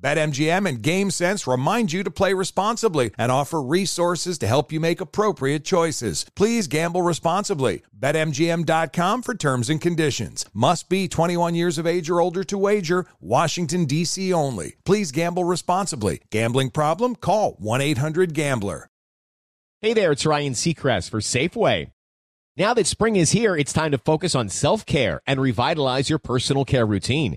BetMGM 0.00 0.68
and 0.68 0.82
GameSense 0.82 1.50
remind 1.50 1.92
you 1.92 2.02
to 2.02 2.10
play 2.10 2.34
responsibly 2.34 3.12
and 3.18 3.32
offer 3.32 3.62
resources 3.62 4.38
to 4.38 4.46
help 4.46 4.70
you 4.70 4.80
make 4.80 5.00
appropriate 5.00 5.64
choices. 5.64 6.26
Please 6.34 6.66
gamble 6.66 7.02
responsibly. 7.02 7.82
BetMGM.com 7.98 9.22
for 9.22 9.34
terms 9.34 9.70
and 9.70 9.80
conditions. 9.80 10.44
Must 10.52 10.88
be 10.88 11.08
21 11.08 11.54
years 11.54 11.78
of 11.78 11.86
age 11.86 12.10
or 12.10 12.20
older 12.20 12.44
to 12.44 12.58
wager. 12.58 13.06
Washington, 13.20 13.86
D.C. 13.86 14.32
only. 14.32 14.76
Please 14.84 15.12
gamble 15.12 15.44
responsibly. 15.44 16.20
Gambling 16.30 16.70
problem? 16.70 17.16
Call 17.16 17.52
1 17.58 17.80
800 17.80 18.34
Gambler. 18.34 18.88
Hey 19.82 19.92
there, 19.92 20.12
it's 20.12 20.24
Ryan 20.26 20.54
Seacrest 20.54 21.10
for 21.10 21.20
Safeway. 21.20 21.90
Now 22.56 22.72
that 22.72 22.86
spring 22.86 23.16
is 23.16 23.32
here, 23.32 23.54
it's 23.54 23.74
time 23.74 23.90
to 23.90 23.98
focus 23.98 24.34
on 24.34 24.48
self 24.48 24.86
care 24.86 25.20
and 25.26 25.38
revitalize 25.38 26.08
your 26.08 26.18
personal 26.18 26.64
care 26.64 26.86
routine. 26.86 27.36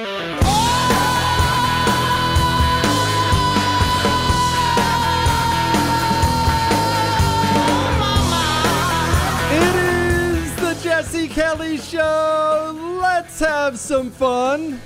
Kelly 11.33 11.77
Show. 11.77 12.99
Let's 13.01 13.39
have 13.39 13.79
some 13.79 14.11
fun. 14.11 14.81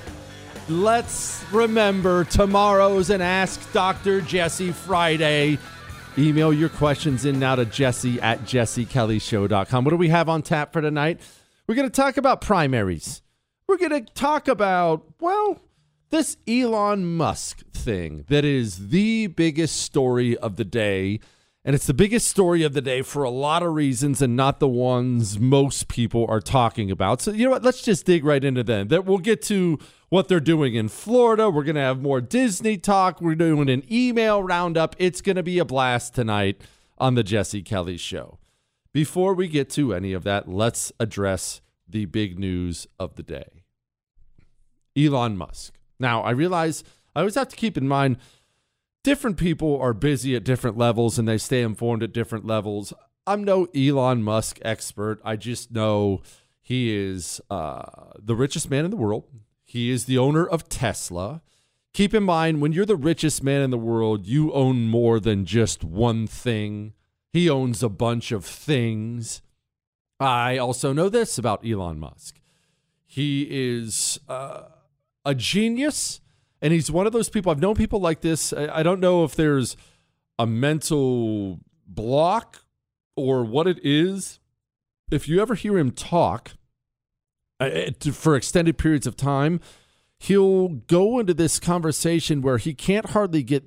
Let's 0.69 1.43
remember 1.51 2.23
tomorrow's 2.23 3.09
an 3.09 3.21
Ask 3.21 3.73
Dr. 3.73 4.21
Jesse 4.21 4.71
Friday. 4.71 5.57
Email 6.19 6.53
your 6.53 6.69
questions 6.69 7.25
in 7.25 7.39
now 7.39 7.55
to 7.55 7.65
jesse 7.65 8.21
at 8.21 8.41
jessekellyshow.com. 8.41 9.83
What 9.83 9.89
do 9.89 9.97
we 9.97 10.09
have 10.09 10.29
on 10.29 10.43
tap 10.43 10.71
for 10.71 10.81
tonight? 10.81 11.19
We're 11.65 11.75
going 11.75 11.89
to 11.89 11.95
talk 11.95 12.15
about 12.17 12.41
primaries. 12.41 13.23
We're 13.67 13.77
going 13.77 14.05
to 14.05 14.13
talk 14.13 14.47
about, 14.47 15.03
well, 15.19 15.59
this 16.11 16.37
Elon 16.47 17.17
Musk 17.17 17.63
thing 17.73 18.23
that 18.27 18.45
is 18.45 18.89
the 18.89 19.27
biggest 19.27 19.81
story 19.81 20.37
of 20.37 20.57
the 20.57 20.65
day. 20.65 21.21
And 21.67 21.73
it's 21.73 21.87
the 21.87 21.95
biggest 21.95 22.27
story 22.27 22.61
of 22.61 22.73
the 22.73 22.81
day 22.81 23.01
for 23.01 23.23
a 23.23 23.29
lot 23.31 23.63
of 23.63 23.73
reasons 23.73 24.21
and 24.21 24.35
not 24.35 24.59
the 24.59 24.67
ones 24.67 25.39
most 25.39 25.87
people 25.87 26.23
are 26.29 26.39
talking 26.39 26.91
about. 26.91 27.23
So, 27.23 27.31
you 27.31 27.43
know 27.43 27.49
what? 27.49 27.63
Let's 27.63 27.81
just 27.81 28.05
dig 28.05 28.23
right 28.23 28.43
into 28.43 28.63
them. 28.63 28.89
That 28.89 29.05
we'll 29.05 29.17
get 29.17 29.41
to 29.43 29.79
what 30.09 30.27
they're 30.27 30.39
doing 30.39 30.75
in 30.75 30.89
Florida. 30.89 31.49
We're 31.49 31.63
going 31.63 31.73
to 31.73 31.81
have 31.81 32.03
more 32.03 32.21
Disney 32.21 32.77
talk. 32.77 33.19
We're 33.19 33.33
doing 33.33 33.67
an 33.67 33.83
email 33.91 34.43
roundup. 34.43 34.95
It's 34.99 35.21
going 35.21 35.37
to 35.37 35.43
be 35.43 35.57
a 35.57 35.65
blast 35.65 36.13
tonight 36.13 36.61
on 36.99 37.15
the 37.15 37.23
Jesse 37.23 37.63
Kelly 37.63 37.97
show. 37.97 38.37
Before 38.93 39.33
we 39.33 39.47
get 39.47 39.71
to 39.71 39.91
any 39.91 40.13
of 40.13 40.23
that, 40.23 40.47
let's 40.47 40.91
address 40.99 41.61
the 41.89 42.05
big 42.05 42.37
news 42.37 42.85
of 42.99 43.15
the 43.15 43.23
day. 43.23 43.63
Elon 44.95 45.35
Musk. 45.35 45.73
Now, 45.99 46.21
I 46.21 46.29
realize 46.29 46.83
I 47.15 47.21
always 47.21 47.35
have 47.35 47.49
to 47.49 47.55
keep 47.55 47.75
in 47.75 47.87
mind 47.87 48.17
different 49.05 49.37
people 49.37 49.79
are 49.79 49.93
busy 49.93 50.35
at 50.35 50.43
different 50.43 50.79
levels 50.79 51.19
and 51.19 51.27
they 51.27 51.37
stay 51.37 51.61
informed 51.61 52.01
at 52.01 52.11
different 52.11 52.43
levels. 52.43 52.91
I'm 53.27 53.43
no 53.43 53.65
Elon 53.65 54.23
Musk 54.23 54.57
expert. 54.63 55.21
I 55.23 55.35
just 55.35 55.71
know 55.71 56.23
he 56.59 56.91
is 56.91 57.39
uh, 57.51 57.83
the 58.19 58.35
richest 58.35 58.71
man 58.71 58.83
in 58.83 58.89
the 58.89 58.97
world. 58.97 59.25
He 59.63 59.91
is 59.91 60.05
the 60.05 60.17
owner 60.17 60.43
of 60.43 60.67
Tesla. 60.69 61.43
Keep 61.93 62.15
in 62.15 62.23
mind, 62.23 62.61
when 62.61 62.71
you're 62.71 62.83
the 62.83 62.95
richest 62.95 63.43
man 63.43 63.61
in 63.61 63.69
the 63.69 63.77
world, 63.77 64.25
you 64.25 64.51
own 64.53 64.87
more 64.87 65.19
than 65.19 65.45
just 65.45 65.83
one 65.83 66.25
thing. 66.25 66.93
He 67.31 67.47
owns 67.47 67.83
a 67.83 67.89
bunch 67.89 68.31
of 68.31 68.43
things. 68.43 69.43
I 70.19 70.57
also 70.57 70.93
know 70.93 71.09
this 71.09 71.37
about 71.37 71.63
Elon 71.63 71.99
Musk. 71.99 72.39
He 73.05 73.47
is 73.51 74.19
uh, 74.27 74.63
a 75.23 75.35
genius, 75.35 76.21
and 76.65 76.73
he's 76.73 76.89
one 76.89 77.05
of 77.05 77.13
those 77.13 77.29
people. 77.29 77.51
I've 77.51 77.61
known 77.61 77.75
people 77.75 77.99
like 77.99 78.21
this. 78.21 78.51
I, 78.51 78.79
I 78.79 78.83
don't 78.83 78.99
know 78.99 79.23
if 79.23 79.35
there's 79.35 79.77
a 80.39 80.47
mental 80.47 81.59
block 81.85 82.63
or 83.15 83.43
what 83.43 83.67
it 83.67 83.79
is. 83.83 84.39
If 85.11 85.29
you 85.29 85.39
ever 85.43 85.53
hear 85.53 85.77
him 85.77 85.91
talk 85.91 86.53
uh, 87.61 87.65
it- 87.65 88.03
for 88.03 88.35
extended 88.35 88.79
periods 88.79 89.05
of 89.05 89.15
time, 89.15 89.59
he'll 90.17 90.69
go 90.69 91.19
into 91.19 91.35
this 91.35 91.59
conversation 91.59 92.41
where 92.41 92.57
he 92.57 92.73
can't 92.73 93.11
hardly 93.11 93.43
get 93.43 93.63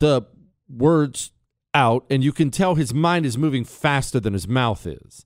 the 0.00 0.22
words 0.68 1.32
out, 1.72 2.04
and 2.10 2.22
you 2.22 2.32
can 2.32 2.50
tell 2.50 2.74
his 2.74 2.92
mind 2.92 3.24
is 3.24 3.38
moving 3.38 3.64
faster 3.64 4.20
than 4.20 4.34
his 4.34 4.46
mouth 4.46 4.86
is. 4.86 5.24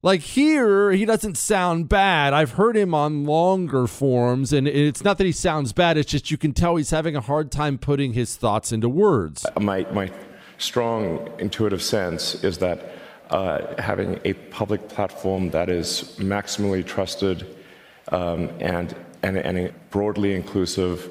Like 0.00 0.20
here, 0.20 0.92
he 0.92 1.04
doesn't 1.04 1.36
sound 1.36 1.88
bad. 1.88 2.32
I've 2.32 2.52
heard 2.52 2.76
him 2.76 2.94
on 2.94 3.24
longer 3.24 3.88
forms, 3.88 4.52
and 4.52 4.68
it's 4.68 5.02
not 5.02 5.18
that 5.18 5.24
he 5.24 5.32
sounds 5.32 5.72
bad. 5.72 5.96
It's 5.96 6.08
just 6.10 6.30
you 6.30 6.38
can 6.38 6.52
tell 6.52 6.76
he's 6.76 6.90
having 6.90 7.16
a 7.16 7.20
hard 7.20 7.50
time 7.50 7.78
putting 7.78 8.12
his 8.12 8.36
thoughts 8.36 8.70
into 8.70 8.88
words. 8.88 9.44
My, 9.60 9.84
my 9.92 10.08
strong 10.58 11.28
intuitive 11.40 11.82
sense 11.82 12.44
is 12.44 12.58
that 12.58 12.92
uh, 13.30 13.74
having 13.82 14.20
a 14.24 14.34
public 14.34 14.88
platform 14.88 15.50
that 15.50 15.68
is 15.68 16.14
maximally 16.18 16.86
trusted 16.86 17.44
um, 18.12 18.50
and, 18.60 18.94
and, 19.24 19.36
and 19.36 19.72
broadly 19.90 20.32
inclusive 20.36 21.10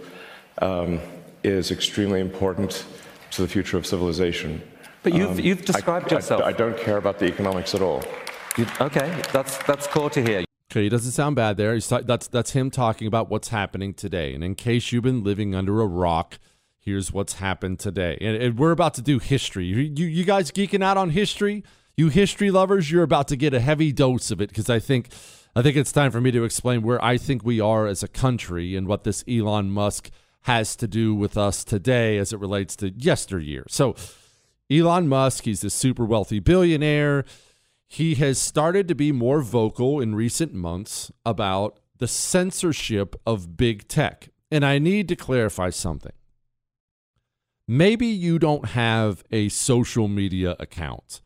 um, 0.62 1.02
is 1.44 1.72
extremely 1.72 2.22
important 2.22 2.86
to 3.32 3.42
the 3.42 3.50
future 3.50 3.78
of 3.78 3.86
civilization. 3.86 4.62
But 5.04 5.14
you've- 5.14 5.32
Um, 5.34 5.40
you've 5.42 5.66
described 5.66 6.06
I- 6.08 6.16
I- 6.16 6.20
yourself- 6.20 6.42
I 6.44 6.54
don't 6.54 6.78
care 6.78 6.96
about 6.96 7.20
the 7.20 7.26
economics 7.26 7.76
at 7.76 7.82
all. 7.82 8.02
Okay, 8.60 9.22
that's 9.32 9.58
that's 9.66 9.86
cool 9.88 10.10
to 10.10 10.22
hear. 10.22 10.44
Okay, 10.72 10.84
he 10.84 10.90
doesn't 10.90 11.12
sound 11.12 11.36
bad 11.36 11.58
there. 11.58 11.74
He's 11.74 11.88
that's 11.88 12.28
that's 12.28 12.52
him 12.52 12.72
talking 12.72 13.08
about 13.08 13.30
what's 13.30 13.50
happening 13.50 13.94
today. 13.94 14.34
And 14.34 14.44
in 14.44 14.56
case 14.56 14.92
you've 14.92 15.04
been 15.04 15.24
living 15.24 15.54
under 15.54 15.80
a 15.82 15.86
rock, 15.86 16.40
here's 16.80 17.14
what's 17.14 17.34
happened 17.34 17.80
today. 17.80 18.18
And, 18.20 18.36
and 18.42 18.58
we're 18.58 18.72
about 18.72 18.96
to 18.96 19.02
do 19.02 19.20
history. 19.20 19.66
You, 19.66 19.78
you 19.78 20.06
you 20.08 20.24
guys 20.24 20.52
geeking 20.52 20.84
out 20.84 20.98
on 20.98 21.12
history? 21.12 21.64
You 21.96 22.10
history 22.10 22.52
lovers, 22.52 22.92
you're 22.92 23.04
about 23.04 23.28
to 23.30 23.36
get 23.36 23.54
a 23.54 23.60
heavy 23.60 23.92
dose 23.92 24.30
of 24.30 24.42
it 24.42 24.50
because 24.50 24.70
I 24.70 24.80
think 24.80 25.10
I 25.56 25.62
think 25.62 25.78
it's 25.78 25.92
time 25.92 26.12
for 26.12 26.22
me 26.22 26.32
to 26.32 26.44
explain 26.44 26.82
where 26.82 27.04
I 27.04 27.18
think 27.18 27.44
we 27.44 27.60
are 27.60 27.88
as 27.88 28.04
a 28.04 28.08
country 28.08 28.76
and 28.76 28.88
what 28.88 29.04
this 29.04 29.24
Elon 29.28 29.72
Musk 29.72 30.12
has 30.42 30.76
to 30.76 30.88
do 30.88 31.16
with 31.16 31.38
us 31.38 31.64
today 31.64 32.18
as 32.18 32.32
it 32.32 32.40
relates 32.40 32.76
to 32.78 32.92
yesteryear. 32.92 33.66
So, 33.68 33.96
Elon 34.70 35.08
Musk, 35.08 35.46
he's 35.46 35.62
this 35.62 35.74
super 35.74 36.06
wealthy 36.06 36.40
billionaire. 36.40 37.26
He 37.88 38.16
has 38.16 38.38
started 38.38 38.88
to 38.90 38.96
be 38.96 39.12
more 39.12 39.42
vocal 39.42 40.00
in 40.00 40.14
recent 40.14 40.54
months 40.54 41.12
about 41.26 41.80
the 41.98 42.08
censorship 42.08 43.16
of 43.26 43.58
big 43.58 43.88
tech. 43.88 44.30
And 44.52 44.66
I 44.66 44.78
need 44.78 45.08
to 45.10 45.16
clarify 45.16 45.70
something. 45.70 46.12
Maybe 47.68 48.08
you 48.08 48.40
don't 48.40 48.70
have 48.70 49.24
a 49.32 49.50
social 49.50 50.08
media 50.08 50.56
account. 50.60 51.22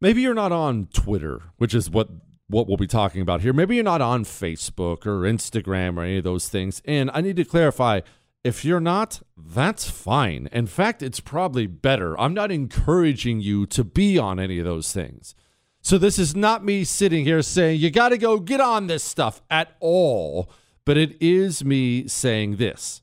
Maybe 0.00 0.22
you're 0.22 0.34
not 0.34 0.52
on 0.52 0.88
Twitter, 0.92 1.42
which 1.56 1.74
is 1.74 1.90
what 1.90 2.08
what 2.48 2.66
we'll 2.66 2.76
be 2.76 2.86
talking 2.86 3.22
about 3.22 3.42
here. 3.42 3.52
Maybe 3.52 3.76
you're 3.76 3.84
not 3.84 4.00
on 4.00 4.24
Facebook 4.24 5.06
or 5.06 5.20
Instagram 5.20 5.96
or 5.96 6.02
any 6.02 6.18
of 6.18 6.24
those 6.24 6.48
things. 6.48 6.82
And 6.84 7.08
I 7.14 7.20
need 7.20 7.36
to 7.36 7.44
clarify 7.44 8.00
if 8.42 8.64
you're 8.64 8.80
not, 8.80 9.20
that's 9.36 9.88
fine. 9.88 10.48
In 10.50 10.66
fact, 10.66 11.02
it's 11.02 11.20
probably 11.20 11.66
better. 11.66 12.18
I'm 12.18 12.34
not 12.34 12.50
encouraging 12.50 13.40
you 13.40 13.66
to 13.66 13.84
be 13.84 14.18
on 14.18 14.40
any 14.40 14.58
of 14.58 14.64
those 14.64 14.92
things. 14.92 15.34
So 15.82 15.98
this 15.98 16.18
is 16.18 16.36
not 16.36 16.64
me 16.64 16.84
sitting 16.84 17.24
here 17.24 17.42
saying 17.42 17.80
you 17.80 17.90
got 17.90 18.10
to 18.10 18.18
go 18.18 18.38
get 18.38 18.60
on 18.60 18.86
this 18.86 19.02
stuff 19.02 19.42
at 19.50 19.76
all, 19.80 20.50
but 20.84 20.96
it 20.96 21.16
is 21.20 21.64
me 21.64 22.06
saying 22.06 22.56
this. 22.56 23.02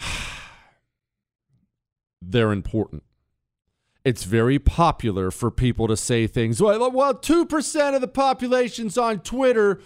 They're 2.22 2.52
important 2.52 3.02
it's 4.08 4.24
very 4.24 4.58
popular 4.58 5.30
for 5.30 5.50
people 5.50 5.86
to 5.88 5.96
say 5.96 6.26
things. 6.26 6.62
Well, 6.62 6.90
well, 6.90 7.14
2% 7.14 7.94
of 7.94 8.00
the 8.00 8.08
population's 8.08 8.96
on 8.96 9.20
Twitter. 9.20 9.80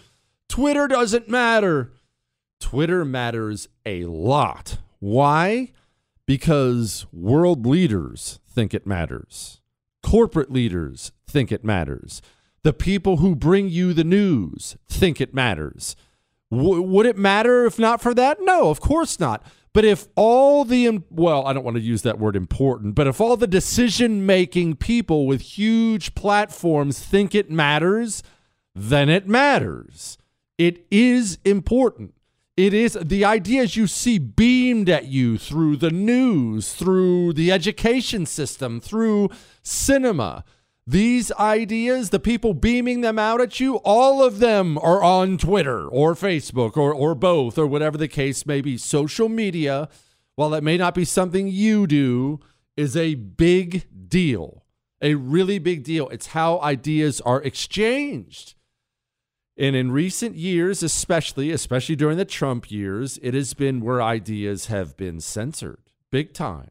Twitter 0.49 0.87
doesn't 0.87 1.29
matter. 1.29 1.93
Twitter 2.61 3.05
matters 3.05 3.69
a 3.85 4.05
lot. 4.05 4.79
Why? 5.01 5.73
Because 6.27 7.07
world 7.13 7.67
leaders 7.67 8.39
think 8.49 8.75
it 8.75 8.87
matters. 8.87 9.62
Corporate 10.03 10.53
leaders 10.53 11.13
think 11.27 11.53
it 11.53 11.65
matters. 11.65 12.23
The 12.63 12.73
people 12.73 13.19
who 13.19 13.35
bring 13.35 13.69
you 13.69 13.93
the 13.93 14.05
news 14.05 14.77
think 14.89 15.21
it 15.21 15.35
matters. 15.35 15.97
W- 16.51 16.83
would 16.83 17.07
it 17.07 17.17
matter 17.17 17.67
if 17.67 17.79
not 17.79 18.01
for 18.01 18.15
that? 18.15 18.39
No, 18.41 18.71
of 18.71 18.81
course 18.81 19.19
not. 19.19 19.45
But 19.73 19.85
if 19.87 20.07
all 20.17 20.65
the, 20.65 21.03
well, 21.11 21.47
I 21.47 21.53
don't 21.53 21.65
want 21.65 21.77
to 21.77 21.83
use 21.83 22.03
that 22.03 22.19
word 22.19 22.37
important, 22.37 22.95
but 22.95 23.07
if 23.07 23.21
all 23.21 23.37
the 23.37 23.47
decision 23.47 24.27
making 24.27 24.77
people 24.77 25.27
with 25.27 25.41
huge 25.41 26.15
platforms 26.15 27.01
think 27.01 27.35
it 27.35 27.51
matters, 27.51 28.23
then 28.75 29.09
it 29.09 29.27
matters. 29.27 30.19
It 30.59 30.85
is 30.91 31.39
important. 31.45 32.13
It 32.57 32.75
is 32.75 32.99
the 33.01 33.25
ideas 33.25 33.77
you 33.77 33.87
see 33.87 34.19
beamed 34.19 34.91
at 34.91 35.07
you 35.07 35.39
through 35.39 35.77
the 35.77 35.91
news, 35.91 36.75
through 36.75 37.33
the 37.33 37.51
education 37.51 38.27
system, 38.27 38.81
through 38.81 39.31
cinema 39.63 40.45
these 40.87 41.31
ideas, 41.33 42.11
the 42.11 42.19
people 42.19 42.55
beaming 42.55 43.03
them 43.03 43.19
out 43.19 43.41
at 43.41 43.61
you, 43.61 43.77
all 43.77 44.23
of 44.23 44.41
them 44.41 44.77
are 44.79 45.03
on 45.03 45.39
Twitter 45.39 45.87
or 45.87 46.15
Facebook 46.15 46.77
or, 46.77 46.93
or 46.93 47.15
both 47.15 47.57
or 47.57 47.69
whatever 47.69 47.97
the 47.97 48.09
case 48.09 48.47
may 48.47 48.61
be. 48.61 48.77
Social 48.77 49.29
media, 49.29 49.89
while 50.35 50.51
that 50.51 50.65
may 50.65 50.77
not 50.77 50.95
be 50.95 51.05
something 51.05 51.47
you 51.47 51.87
do, 51.87 52.41
is 52.77 52.97
a 52.97 53.15
big 53.15 53.87
deal, 54.09 54.65
a 55.01 55.15
really 55.15 55.61
big 55.61 55.85
deal. 55.85 56.09
It's 56.09 56.29
how 56.29 56.61
ideas 56.61 57.21
are 57.21 57.43
exchanged. 57.43 58.55
And 59.57 59.77
in 59.77 59.93
recent 59.93 60.37
years, 60.37 60.83
especially, 60.83 61.51
especially 61.51 61.97
during 61.97 62.17
the 62.17 62.25
Trump 62.25 62.71
years, 62.71 63.19
it 63.23 63.35
has 63.35 63.55
been 63.55 63.81
where 63.81 64.01
ideas 64.01 64.67
have 64.67 64.97
been 64.97 65.21
censored 65.21 65.79
big 66.11 66.33
time. 66.33 66.71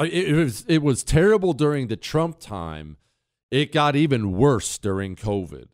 Uh, 0.00 0.06
it, 0.10 0.34
was, 0.34 0.64
it 0.68 0.82
was 0.82 1.04
terrible 1.04 1.52
during 1.52 1.88
the 1.88 1.96
Trump 1.96 2.40
time 2.40 2.96
it 3.50 3.72
got 3.72 3.96
even 3.96 4.32
worse 4.32 4.76
during 4.78 5.16
COVID. 5.16 5.68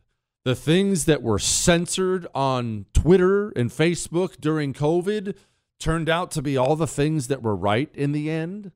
The 0.45 0.55
things 0.55 1.07
that 1.07 1.23
were 1.23 1.39
censored 1.39 2.27
on 2.35 2.87
Twitter 2.93 3.49
and 3.51 3.71
Facebook 3.71 4.41
during 4.41 4.73
COVID 4.73 5.37
turned 5.81 6.09
out 6.09 6.31
to 6.33 6.43
be 6.43 6.57
all 6.57 6.77
the 6.77 6.87
things 6.87 7.29
that 7.29 7.43
were 7.43 7.57
right 7.57 7.91
in 7.95 8.13
the 8.13 8.31
end 8.31 8.71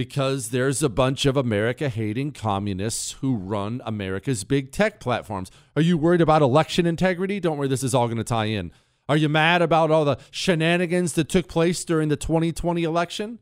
because 0.00 0.48
there's 0.48 0.82
a 0.82 0.88
bunch 0.88 1.26
of 1.26 1.36
America 1.36 1.90
hating 1.90 2.32
communists 2.32 3.12
who 3.20 3.36
run 3.36 3.82
America's 3.84 4.44
big 4.44 4.72
tech 4.72 4.98
platforms. 4.98 5.50
Are 5.76 5.82
you 5.82 5.98
worried 5.98 6.22
about 6.22 6.40
election 6.40 6.86
integrity? 6.86 7.38
Don't 7.38 7.58
worry, 7.58 7.68
this 7.68 7.82
is 7.82 7.94
all 7.94 8.06
going 8.06 8.16
to 8.16 8.24
tie 8.24 8.46
in. 8.46 8.72
Are 9.10 9.16
you 9.18 9.28
mad 9.28 9.60
about 9.60 9.90
all 9.90 10.06
the 10.06 10.16
shenanigans 10.30 11.12
that 11.12 11.28
took 11.28 11.48
place 11.48 11.84
during 11.84 12.08
the 12.08 12.16
2020 12.16 12.82
election? 12.82 13.40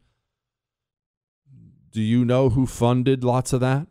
Do 1.92 2.02
you 2.02 2.24
know 2.24 2.48
who 2.48 2.66
funded 2.66 3.22
lots 3.22 3.52
of 3.52 3.60
that? 3.60 3.86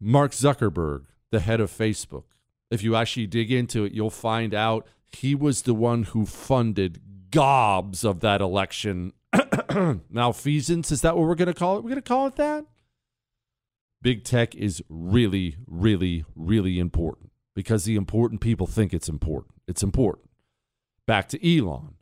Mark 0.00 0.32
Zuckerberg, 0.32 1.04
the 1.30 1.40
head 1.40 1.60
of 1.60 1.70
Facebook. 1.70 2.24
If 2.70 2.82
you 2.82 2.96
actually 2.96 3.26
dig 3.26 3.52
into 3.52 3.84
it, 3.84 3.92
you'll 3.92 4.08
find 4.08 4.54
out 4.54 4.86
he 5.08 5.34
was 5.34 5.60
the 5.60 5.74
one 5.74 6.04
who 6.04 6.24
funded 6.24 7.02
gobs 7.30 8.02
of 8.02 8.20
that 8.20 8.40
election 8.40 9.12
malfeasance. 10.10 10.92
Is 10.92 11.02
that 11.02 11.16
what 11.16 11.26
we're 11.26 11.34
going 11.34 11.46
to 11.46 11.54
call 11.54 11.76
it? 11.76 11.84
We're 11.84 11.90
going 11.90 12.02
to 12.02 12.02
call 12.02 12.26
it 12.26 12.36
that? 12.36 12.66
Big 14.00 14.24
tech 14.24 14.54
is 14.54 14.82
really, 14.88 15.56
really, 15.66 16.24
really 16.34 16.78
important 16.78 17.30
because 17.54 17.84
the 17.84 17.96
important 17.96 18.40
people 18.40 18.66
think 18.66 18.92
it's 18.92 19.08
important. 19.08 19.54
It's 19.68 19.82
important. 19.82 20.28
Back 21.06 21.28
to 21.28 21.58
Elon. 21.58 21.94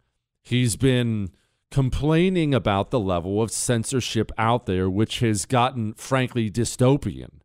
He's 0.43 0.77
been 0.77 1.31
complaining 1.71 2.55
about 2.55 2.91
the 2.91 3.00
level 3.00 3.43
of 3.43 3.50
censorship 3.50 4.32
out 4.38 4.67
there, 4.67 4.88
which 4.88 5.21
has 5.21 5.44
gotten, 5.47 5.94
frankly, 5.94 6.50
dystopian. 6.50 7.41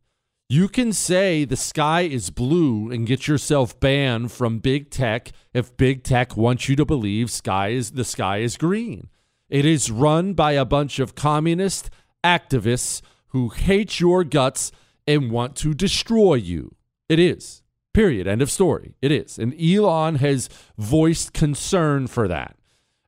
You 0.48 0.68
can 0.68 0.92
say 0.92 1.44
the 1.44 1.56
sky 1.56 2.02
is 2.02 2.30
blue 2.30 2.90
and 2.90 3.06
get 3.06 3.26
yourself 3.26 3.78
banned 3.80 4.30
from 4.30 4.60
big 4.60 4.90
tech 4.90 5.32
if 5.52 5.76
big 5.76 6.04
tech 6.04 6.36
wants 6.36 6.68
you 6.68 6.76
to 6.76 6.84
believe 6.84 7.30
sky 7.30 7.68
is 7.68 7.92
the 7.92 8.04
sky 8.04 8.38
is 8.38 8.56
green. 8.56 9.08
It 9.48 9.64
is 9.64 9.90
run 9.90 10.34
by 10.34 10.52
a 10.52 10.64
bunch 10.64 10.98
of 10.98 11.14
communist 11.14 11.90
activists 12.24 13.02
who 13.28 13.48
hate 13.50 14.00
your 14.00 14.24
guts 14.24 14.72
and 15.06 15.30
want 15.30 15.56
to 15.56 15.74
destroy 15.74 16.34
you. 16.34 16.74
It 17.08 17.18
is. 17.18 17.62
Period. 17.94 18.26
End 18.26 18.42
of 18.42 18.50
story. 18.50 18.94
It 19.00 19.12
is. 19.12 19.38
And 19.38 19.54
Elon 19.60 20.16
has 20.16 20.48
voiced 20.76 21.32
concern 21.32 22.08
for 22.08 22.26
that. 22.28 22.56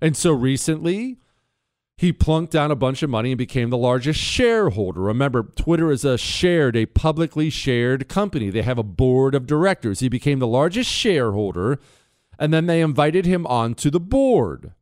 And 0.01 0.17
so 0.17 0.33
recently, 0.33 1.19
he 1.97 2.13
plunked 2.13 2.53
down 2.53 2.71
a 2.71 2.77
bunch 2.77 3.03
of 3.03 3.11
money 3.11 3.33
and 3.33 3.39
became 3.39 3.71
the 3.71 3.77
largest 3.77 4.21
shareholder. 4.21 5.01
Remember, 5.01 5.43
Twitter 5.43 5.91
is 5.91 6.05
a 6.05 6.17
shared, 6.17 6.77
a 6.77 6.87
publicly 6.87 7.51
shared 7.51 8.09
company. 8.09 8.51
They 8.51 8.63
have 8.63 8.79
a 8.79 8.85
board 8.85 9.35
of 9.35 9.49
directors. 9.49 9.99
He 9.99 10.09
became 10.09 10.39
the 10.39 10.47
largest 10.47 10.89
shareholder, 10.89 11.81
and 12.39 12.55
then 12.55 12.67
they 12.67 12.81
invited 12.81 13.27
him 13.27 13.45
onto 13.49 13.91
the 13.91 13.99
board. 13.99 14.73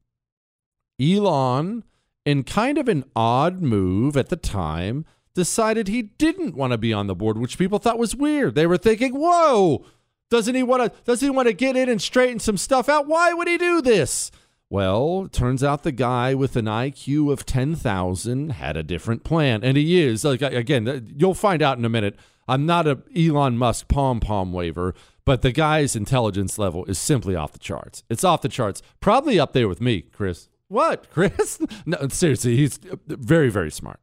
Elon, 1.00 1.85
in 2.25 2.43
kind 2.43 2.79
of 2.79 2.88
an 2.88 3.05
odd 3.15 3.61
move 3.61 4.17
at 4.17 4.29
the 4.29 4.37
time, 4.37 5.05
decided 5.35 5.88
he 5.88 6.03
didn't 6.03 6.57
want 6.57 6.73
to 6.73 6.79
be 6.79 6.93
on 6.93 7.07
the 7.07 7.15
board, 7.15 7.38
which 7.38 7.59
people 7.59 7.79
thought 7.79 7.99
was 7.99 8.17
weird. 8.17 8.55
They 8.55 8.67
were 8.67 8.79
thinking, 8.79 9.15
"Whoa, 9.15 9.85
doesn't 10.31 10.55
he 10.55 10.62
want 10.62 10.83
to 10.83 11.00
doesn't 11.05 11.26
he 11.26 11.31
want 11.31 11.49
to 11.49 11.53
get 11.53 11.76
in 11.76 11.88
and 11.88 12.00
straighten 12.00 12.41
some 12.41 12.57
stuff 12.57 12.88
out? 12.88 13.07
Why 13.07 13.33
would 13.33 13.49
he 13.49 13.59
do 13.59 13.83
this?" 13.83 14.31
Well, 14.69 15.29
turns 15.31 15.62
out 15.62 15.85
the 15.85 15.93
guy 15.93 16.35
with 16.35 16.57
an 16.57 16.65
IQ 16.67 17.31
of 17.31 17.47
10,000 17.47 18.50
had 18.50 18.76
a 18.76 18.83
different 18.83 19.23
plan. 19.23 19.62
And 19.62 19.76
he 19.76 20.00
is, 20.03 20.25
like, 20.25 20.43
again, 20.43 21.15
you'll 21.17 21.35
find 21.35 21.62
out 21.62 21.79
in 21.79 21.85
a 21.85 21.88
minute. 21.88 22.17
I'm 22.49 22.67
not 22.67 22.88
a 22.88 22.99
Elon 23.17 23.59
Musk 23.59 23.87
pom 23.87 24.19
pom 24.19 24.53
waver, 24.53 24.93
but 25.25 25.43
the 25.43 25.53
guy's 25.53 25.95
intelligence 25.95 26.59
level 26.59 26.85
is 26.87 26.99
simply 26.99 27.37
off 27.37 27.53
the 27.53 27.61
charts. 27.61 28.03
It's 28.11 28.25
off 28.25 28.43
the 28.43 28.49
charts. 28.49 28.83
Probably 29.00 29.38
up 29.38 29.53
there 29.53 29.69
with 29.69 29.81
me, 29.81 30.03
Chris. 30.03 30.49
What, 30.69 31.11
Chris? 31.13 31.61
no, 31.85 32.09
seriously, 32.09 32.57
he's 32.57 32.79
uh, 32.91 32.97
very, 33.07 33.51
very 33.51 33.71
smart. 33.71 34.01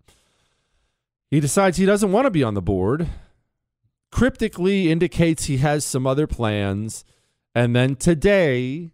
He 1.29 1.39
decides 1.39 1.77
he 1.77 1.85
doesn't 1.85 2.11
want 2.11 2.25
to 2.25 2.31
be 2.31 2.43
on 2.43 2.53
the 2.53 2.61
board, 2.61 3.09
cryptically 4.11 4.91
indicates 4.91 5.45
he 5.45 5.57
has 5.57 5.83
some 5.83 6.05
other 6.05 6.27
plans. 6.27 7.03
And 7.55 7.75
then 7.75 7.95
today, 7.95 8.91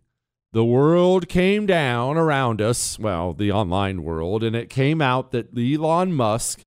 the 0.52 0.64
world 0.66 1.28
came 1.30 1.66
down 1.66 2.18
around 2.18 2.62
us, 2.62 2.98
well, 2.98 3.34
the 3.34 3.52
online 3.52 4.04
world, 4.04 4.44
and 4.44 4.56
it 4.56 4.70
came 4.70 5.02
out 5.02 5.32
that 5.32 5.58
Elon 5.58 6.14
Musk 6.14 6.62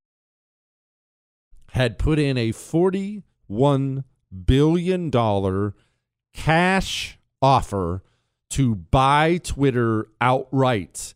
had 1.71 1.99
put 1.99 2.19
in 2.19 2.37
a 2.37 2.53
$41 2.53 4.05
billion 4.45 5.73
cash 6.35 7.19
offer 7.41 8.03
to 8.53 8.75
buy 8.75 9.39
Twitter 9.39 10.09
outright. 10.21 11.15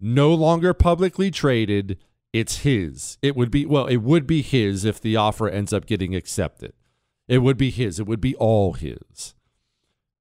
No 0.00 0.32
longer 0.32 0.72
publicly 0.72 1.30
traded. 1.30 1.98
It's 2.32 2.58
his. 2.58 3.18
It 3.22 3.36
would 3.36 3.50
be, 3.50 3.66
well, 3.66 3.86
it 3.86 3.98
would 3.98 4.26
be 4.26 4.40
his 4.42 4.84
if 4.84 5.00
the 5.00 5.16
offer 5.16 5.48
ends 5.48 5.72
up 5.72 5.86
getting 5.86 6.14
accepted. 6.14 6.72
It 7.28 7.38
would 7.38 7.56
be 7.56 7.70
his. 7.70 8.00
It 8.00 8.06
would 8.06 8.20
be 8.20 8.34
all 8.36 8.74
his. 8.74 9.34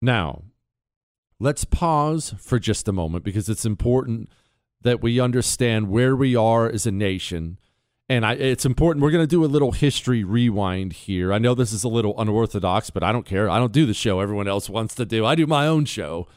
Now, 0.01 0.44
let's 1.39 1.65
pause 1.65 2.34
for 2.38 2.60
just 2.60 2.88
a 2.88 2.94
moment 2.94 3.24
because 3.24 3.50
it's 3.50 3.65
important 3.65 4.29
that 4.82 5.01
we 5.01 5.20
understand 5.20 5.89
where 5.89 6.15
we 6.15 6.36
are 6.36 6.70
as 6.70 6.86
a 6.86 6.91
nation. 6.91 7.60
And 8.08 8.25
I, 8.25 8.34
it's 8.34 8.65
important. 8.65 9.03
We're 9.03 9.12
going 9.12 9.24
to 9.24 9.27
do 9.27 9.46
a 9.46 9.48
little 9.48 9.72
history 9.72 10.24
rewind 10.24 10.94
here. 10.94 11.32
I 11.32 11.38
know 11.38 11.53
this 11.53 11.74
is 11.74 11.84
a 11.84 11.89
little 11.89 12.20
unorthodox, 12.20 12.89
but 12.89 13.03
I 13.03 13.12
don't 13.12 13.25
care. 13.25 13.50
I 13.50 13.60
don't 13.60 13.72
do 13.72 13.86
the 13.86 13.94
show 13.94 14.20
everyone 14.20 14.48
else 14.48 14.68
wants 14.70 14.96
to 14.96 15.06
do. 15.06 15.25
I 15.25 15.36
do 15.36 15.46
my 15.46 15.68
own 15.68 15.86
show. 15.86 16.27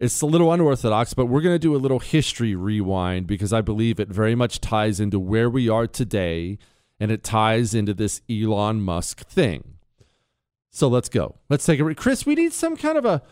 It's 0.00 0.22
a 0.22 0.26
little 0.26 0.50
unorthodox, 0.50 1.12
but 1.12 1.26
we're 1.26 1.42
going 1.42 1.54
to 1.54 1.58
do 1.58 1.76
a 1.76 1.78
little 1.78 1.98
history 1.98 2.54
rewind 2.54 3.26
because 3.26 3.52
I 3.52 3.60
believe 3.60 4.00
it 4.00 4.08
very 4.08 4.34
much 4.34 4.58
ties 4.58 4.98
into 4.98 5.20
where 5.20 5.50
we 5.50 5.68
are 5.68 5.86
today 5.86 6.56
and 6.98 7.10
it 7.10 7.22
ties 7.22 7.74
into 7.74 7.92
this 7.92 8.22
Elon 8.30 8.80
Musk 8.80 9.26
thing. 9.26 9.74
So 10.70 10.88
let's 10.88 11.10
go. 11.10 11.36
Let's 11.50 11.66
take 11.66 11.80
it. 11.80 11.96
Chris, 11.98 12.24
we 12.24 12.34
need 12.34 12.54
some 12.54 12.78
kind 12.78 12.96
of 12.96 13.04
a 13.04 13.22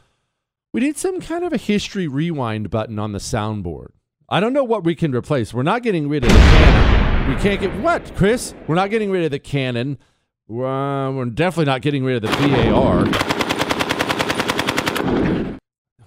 we 0.75 0.83
need 0.83 0.99
some 0.99 1.23
kind 1.23 1.43
of 1.43 1.55
a 1.55 1.57
history 1.57 2.07
rewind 2.07 2.69
button 2.69 2.99
on 2.99 3.13
the 3.13 3.19
soundboard. 3.19 3.89
I 4.29 4.39
don't 4.39 4.53
know 4.53 4.65
what 4.65 4.85
we 4.85 4.95
can 4.95 5.15
replace. 5.15 5.55
We're 5.55 5.63
not 5.63 5.83
getting 5.83 6.11
rid 6.11 6.25
of 6.25 6.31
the 6.31 6.37
cannon. 6.37 7.35
We 7.35 7.41
can't 7.41 7.61
get 7.61 7.75
what, 7.81 8.15
Chris? 8.15 8.55
We're 8.67 8.75
not 8.75 8.91
getting 8.91 9.11
rid 9.11 9.25
of 9.25 9.31
the 9.31 9.39
cannon. 9.39 9.97
Uh, 10.51 11.11
we're 11.15 11.31
definitely 11.33 11.73
not 11.73 11.81
getting 11.81 12.05
rid 12.05 12.23
of 12.23 12.31
the 12.31 12.49
VAR. 12.49 13.38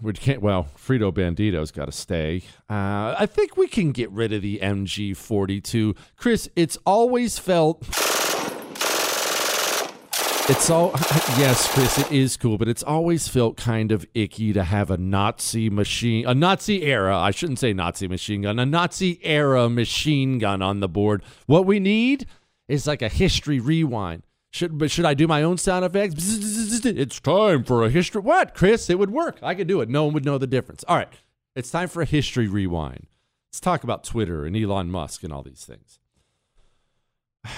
We 0.01 0.13
can't. 0.13 0.41
Well, 0.41 0.67
Frito 0.75 1.11
Bandito's 1.13 1.71
got 1.71 1.85
to 1.85 1.91
stay. 1.91 2.41
Uh, 2.69 3.15
I 3.17 3.27
think 3.27 3.55
we 3.55 3.67
can 3.67 3.91
get 3.91 4.09
rid 4.11 4.33
of 4.33 4.41
the 4.41 4.59
MG42. 4.61 5.95
Chris, 6.17 6.49
it's 6.55 6.77
always 6.85 7.37
felt. 7.37 7.83
It's 10.49 10.69
all 10.71 10.91
yes, 11.37 11.71
Chris. 11.71 11.99
It 11.99 12.11
is 12.11 12.35
cool, 12.35 12.57
but 12.57 12.67
it's 12.67 12.81
always 12.81 13.27
felt 13.27 13.57
kind 13.57 13.91
of 13.91 14.05
icky 14.15 14.53
to 14.53 14.63
have 14.63 14.89
a 14.89 14.97
Nazi 14.97 15.69
machine, 15.69 16.25
a 16.25 16.33
Nazi 16.33 16.81
era. 16.83 17.15
I 17.17 17.29
shouldn't 17.29 17.59
say 17.59 17.71
Nazi 17.71 18.07
machine 18.07 18.41
gun, 18.41 18.57
a 18.57 18.65
Nazi 18.65 19.19
era 19.23 19.69
machine 19.69 20.39
gun 20.39 20.63
on 20.63 20.79
the 20.79 20.89
board. 20.89 21.21
What 21.45 21.67
we 21.67 21.79
need 21.79 22.25
is 22.67 22.87
like 22.87 23.03
a 23.03 23.07
history 23.07 23.59
rewind. 23.59 24.23
Should 24.51 24.77
but 24.77 24.91
should 24.91 25.05
I 25.05 25.13
do 25.13 25.27
my 25.27 25.43
own 25.43 25.57
sound 25.57 25.85
effects? 25.85 26.15
It's 26.85 27.19
time 27.21 27.63
for 27.63 27.85
a 27.85 27.89
history. 27.89 28.21
What, 28.21 28.53
Chris? 28.53 28.89
It 28.89 28.99
would 28.99 29.09
work. 29.09 29.39
I 29.41 29.55
could 29.55 29.67
do 29.67 29.79
it. 29.79 29.89
No 29.89 30.03
one 30.03 30.13
would 30.13 30.25
know 30.25 30.37
the 30.37 30.45
difference. 30.45 30.83
All 30.89 30.97
right, 30.97 31.07
it's 31.55 31.71
time 31.71 31.87
for 31.87 32.01
a 32.01 32.05
history 32.05 32.47
rewind. 32.47 33.07
Let's 33.49 33.61
talk 33.61 33.83
about 33.83 34.03
Twitter 34.03 34.45
and 34.45 34.55
Elon 34.55 34.91
Musk 34.91 35.23
and 35.23 35.31
all 35.33 35.43
these 35.43 35.65
things. 35.65 35.99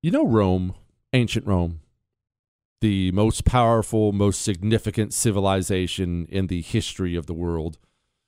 You 0.00 0.12
know 0.12 0.24
Rome, 0.24 0.74
ancient 1.12 1.44
Rome, 1.44 1.80
the 2.80 3.10
most 3.10 3.44
powerful, 3.44 4.12
most 4.12 4.42
significant 4.42 5.12
civilization 5.12 6.26
in 6.30 6.46
the 6.46 6.62
history 6.62 7.16
of 7.16 7.26
the 7.26 7.34
world. 7.34 7.78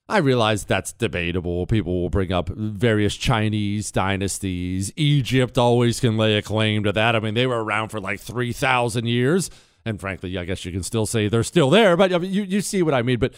I 0.09 0.17
realize 0.17 0.65
that's 0.65 0.91
debatable. 0.91 1.65
People 1.67 2.01
will 2.01 2.09
bring 2.09 2.33
up 2.33 2.49
various 2.49 3.15
Chinese 3.15 3.91
dynasties. 3.91 4.91
Egypt 4.97 5.57
always 5.57 5.99
can 5.99 6.17
lay 6.17 6.35
a 6.35 6.41
claim 6.41 6.83
to 6.83 6.91
that. 6.91 7.15
I 7.15 7.19
mean, 7.19 7.33
they 7.33 7.47
were 7.47 7.63
around 7.63 7.89
for 7.89 8.01
like 8.01 8.19
3,000 8.19 9.05
years. 9.05 9.49
And 9.85 9.99
frankly, 9.99 10.37
I 10.37 10.45
guess 10.45 10.65
you 10.65 10.71
can 10.71 10.83
still 10.83 11.05
say 11.05 11.27
they're 11.27 11.43
still 11.43 11.69
there, 11.69 11.95
but 11.95 12.11
you, 12.23 12.43
you 12.43 12.61
see 12.61 12.83
what 12.83 12.93
I 12.93 13.01
mean. 13.01 13.19
But 13.19 13.33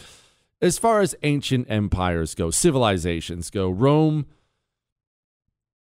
as 0.60 0.78
far 0.78 1.00
as 1.00 1.14
ancient 1.22 1.70
empires 1.70 2.34
go, 2.34 2.50
civilizations 2.50 3.50
go, 3.50 3.70
Rome, 3.70 4.26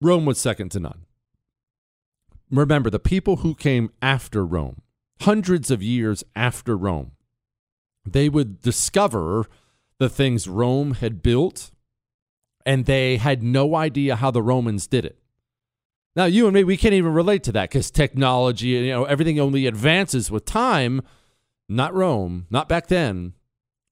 Rome 0.01 0.27
was 0.27 0.39
second 0.39 0.71
to 0.73 0.81
none 0.81 1.07
remember 2.53 2.91
the 2.91 3.01
people 3.01 3.37
who 3.37 3.55
came 3.55 3.91
after 4.01 4.45
Rome, 4.45 4.83
hundreds 5.23 5.71
of 5.71 5.83
years 5.83 6.23
after 6.37 6.77
Rome, 6.77 7.13
they 8.05 8.29
would 8.29 8.61
discover 8.61 9.47
the 10.03 10.09
things 10.09 10.49
Rome 10.49 10.95
had 10.95 11.23
built, 11.23 11.71
and 12.67 12.87
they 12.87 13.17
had 13.19 13.43
no 13.43 13.77
idea 13.77 14.17
how 14.17 14.31
the 14.31 14.43
Romans 14.43 14.87
did 14.87 15.05
it. 15.05 15.19
Now, 16.17 16.25
you 16.25 16.47
and 16.47 16.55
me, 16.55 16.65
we 16.65 16.77
can't 16.77 16.93
even 16.93 17.15
relate 17.15 17.45
to 17.45 17.53
that 17.53 17.71
because 17.71 17.91
technology, 17.91 18.69
you 18.69 18.91
know, 18.91 19.05
everything 19.05 19.39
only 19.39 19.67
advances 19.67 20.31
with 20.31 20.45
time. 20.45 21.03
Not 21.69 21.95
Rome, 21.95 22.47
not 22.51 22.69
back 22.69 22.89
then. 22.89 23.35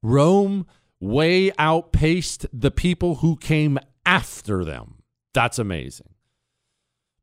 Rome 0.03 0.67
way 0.99 1.53
outpaced 1.59 2.45
the 2.53 2.71
people 2.71 3.17
who 3.17 3.37
came 3.37 3.79
after 4.05 4.65
them. 4.65 4.97
That's 5.33 5.59
amazing. 5.59 6.11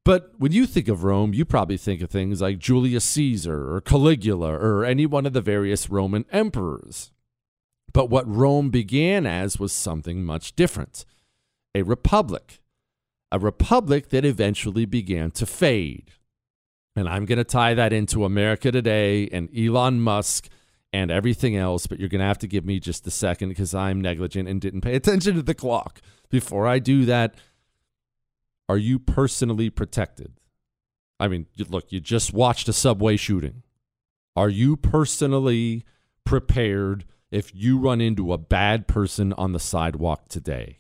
But 0.06 0.32
when 0.38 0.54
you 0.54 0.66
think 0.66 0.88
of 0.88 1.04
Rome, 1.04 1.34
you 1.34 1.44
probably 1.44 1.76
think 1.76 2.02
of 2.02 2.10
things 2.10 2.42
like 2.42 2.58
Julius 2.58 3.04
Caesar 3.04 3.76
or 3.76 3.82
Caligula 3.82 4.54
or 4.54 4.86
any 4.86 5.06
one 5.06 5.26
of 5.26 5.34
the 5.34 5.42
various 5.42 5.90
Roman 5.90 6.26
emperors. 6.32 7.12
But 7.98 8.12
what 8.12 8.28
Rome 8.28 8.70
began 8.70 9.26
as 9.26 9.58
was 9.58 9.74
something 9.74 10.24
much 10.24 10.56
different 10.56 11.04
a 11.74 11.82
republic. 11.82 12.62
A 13.32 13.40
republic 13.40 14.10
that 14.10 14.24
eventually 14.24 14.86
began 14.86 15.32
to 15.32 15.48
fade. 15.48 16.12
And 16.96 17.10
I'm 17.10 17.26
going 17.26 17.40
to 17.40 17.44
tie 17.44 17.74
that 17.74 17.94
into 17.94 18.24
America 18.24 18.72
today 18.72 19.28
and 19.30 19.50
Elon 19.58 20.00
Musk 20.00 20.48
and 20.94 21.10
everything 21.10 21.58
else, 21.58 21.88
but 21.88 22.00
you're 22.00 22.08
going 22.08 22.20
to 22.20 22.28
have 22.28 22.38
to 22.38 22.48
give 22.48 22.66
me 22.66 22.80
just 22.80 23.08
a 23.08 23.12
second 23.12 23.50
because 23.50 23.74
I'm 23.74 24.00
negligent 24.00 24.48
and 24.48 24.62
didn't 24.62 24.82
pay 24.82 24.96
attention 25.02 25.34
to 25.34 25.42
the 25.42 25.56
clock. 25.56 26.00
Before 26.30 26.68
I 26.68 26.78
do 26.78 27.04
that, 27.06 27.34
are 28.70 28.78
you 28.78 29.00
personally 29.00 29.72
protected? 29.72 30.34
I 31.20 31.28
mean, 31.28 31.48
look, 31.68 31.92
you 31.92 32.00
just 32.00 32.32
watched 32.32 32.70
a 32.70 32.74
subway 32.74 33.18
shooting. 33.18 33.64
Are 34.36 34.50
you 34.50 34.78
personally 34.78 35.84
prepared 36.26 37.04
if 37.32 37.54
you 37.54 37.78
run 37.78 38.02
into 38.02 38.34
a 38.34 38.38
bad 38.38 38.88
person 38.88 39.34
on 39.34 39.54
the 39.54 39.60
sidewalk 39.60 40.28
today? 40.30 40.80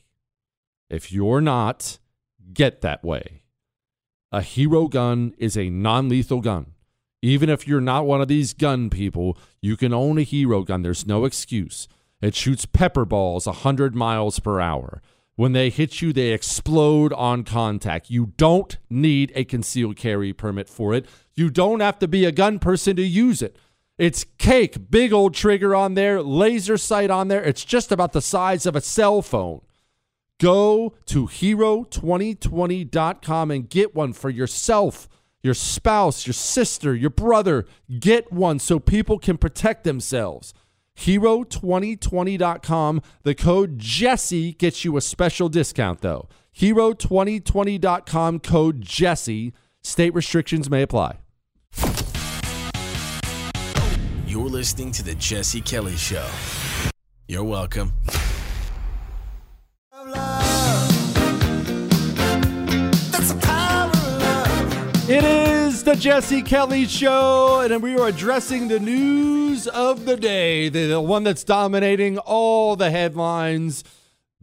If 0.89 1.12
you're 1.12 1.42
not, 1.42 2.00
get 2.54 2.82
that 2.82 3.04
way. 3.04 3.44
A 4.32 4.42
hero 4.42 4.88
gun 4.88 5.34
is 5.38 5.58
a 5.58 5.70
non 5.70 6.10
lethal 6.10 6.42
gun. 6.42 6.74
Even 7.22 7.50
if 7.50 7.68
you're 7.68 7.82
not 7.82 8.06
one 8.06 8.22
of 8.22 8.27
these 8.27 8.54
gun 8.54 8.89
people, 8.89 9.38
you 9.62 9.75
can 9.75 9.94
own 9.94 10.18
a 10.18 10.24
hero 10.24 10.63
gun. 10.63 10.84
There's 10.84 11.08
no 11.08 11.25
excuse. 11.25 11.88
It 12.22 12.36
shoots 12.36 12.66
pepper 12.66 13.06
balls 13.06 13.46
100 13.46 13.96
miles 13.96 14.39
per 14.39 14.60
hour. 14.60 15.01
When 15.36 15.54
they 15.54 15.70
hit 15.70 16.01
you, 16.01 16.13
they 16.13 16.32
explode 16.32 17.13
on 17.13 17.44
contact. 17.44 18.10
You 18.10 18.34
don't 18.38 18.75
need 18.89 19.32
a 19.36 19.44
concealed 19.44 19.96
carry 19.96 20.34
permit 20.34 20.68
for 20.68 20.94
it. 20.96 21.06
You 21.36 21.50
don't 21.51 21.80
have 21.80 22.00
to 22.00 22.08
be 22.08 22.25
a 22.25 22.32
gun 22.32 22.58
person 22.58 22.96
to 22.96 23.04
use 23.04 23.44
it. 23.44 23.56
It's 23.98 24.25
cake, 24.38 24.92
big 24.92 25.12
old 25.12 25.34
trigger 25.34 25.74
on 25.74 25.96
there, 25.96 26.22
laser 26.22 26.77
sight 26.77 27.10
on 27.10 27.30
there. 27.30 27.44
It's 27.44 27.66
just 27.66 27.92
about 27.92 28.13
the 28.13 28.22
size 28.22 28.66
of 28.66 28.75
a 28.75 28.82
cell 28.82 29.22
phone. 29.22 29.62
Go 30.39 30.94
to 31.08 31.27
hero2020.com 31.27 33.51
and 33.51 33.70
get 33.70 33.96
one 33.96 34.13
for 34.13 34.30
yourself, 34.30 35.10
your 35.42 35.56
spouse, 35.56 36.27
your 36.27 36.36
sister, 36.36 36.96
your 36.96 37.10
brother. 37.10 37.66
Get 38.00 38.32
one 38.32 38.60
so 38.60 38.80
people 38.80 39.18
can 39.18 39.38
protect 39.38 39.84
themselves 39.84 40.54
hero2020.com. 40.98 43.01
The 43.24 43.36
code 43.36 43.80
Jesse 43.80 44.54
gets 44.54 44.84
you 44.84 44.98
a 44.98 45.01
special 45.01 45.50
discount, 45.50 46.01
though. 46.01 46.27
Hero2020.com, 46.56 48.39
code 48.39 48.82
Jesse. 48.82 49.54
State 49.82 50.13
restrictions 50.13 50.70
may 50.70 50.82
apply. 50.82 51.18
You're 54.38 54.50
listening 54.50 54.91
to 54.91 55.03
The 55.03 55.15
Jesse 55.15 55.62
Kelly 55.62 55.96
Show. 55.96 56.29
You're 57.27 57.44
welcome. 57.44 57.91
It 65.10 65.24
is 65.24 65.84
the 65.84 65.96
Jesse 65.96 66.44
Kelly 66.44 66.86
Show, 66.86 67.62
and 67.62 67.82
we 67.82 67.98
are 67.98 68.10
addressing 68.10 68.67
the 68.67 68.79
news 68.79 69.65
of 69.65 70.06
the 70.06 70.15
day, 70.15 70.70
the 70.70 71.01
one 71.01 71.24
that's 71.24 71.44
dominating 71.44 72.20
all 72.20 72.75
the 72.75 72.91
headlines. 72.91 73.84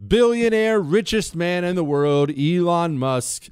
Billionaire, 0.05 0.81
richest 0.81 1.37
man 1.37 1.63
in 1.63 1.77
the 1.77 1.85
world, 1.85 2.37
Elon 2.37 2.99
Musk, 2.99 3.47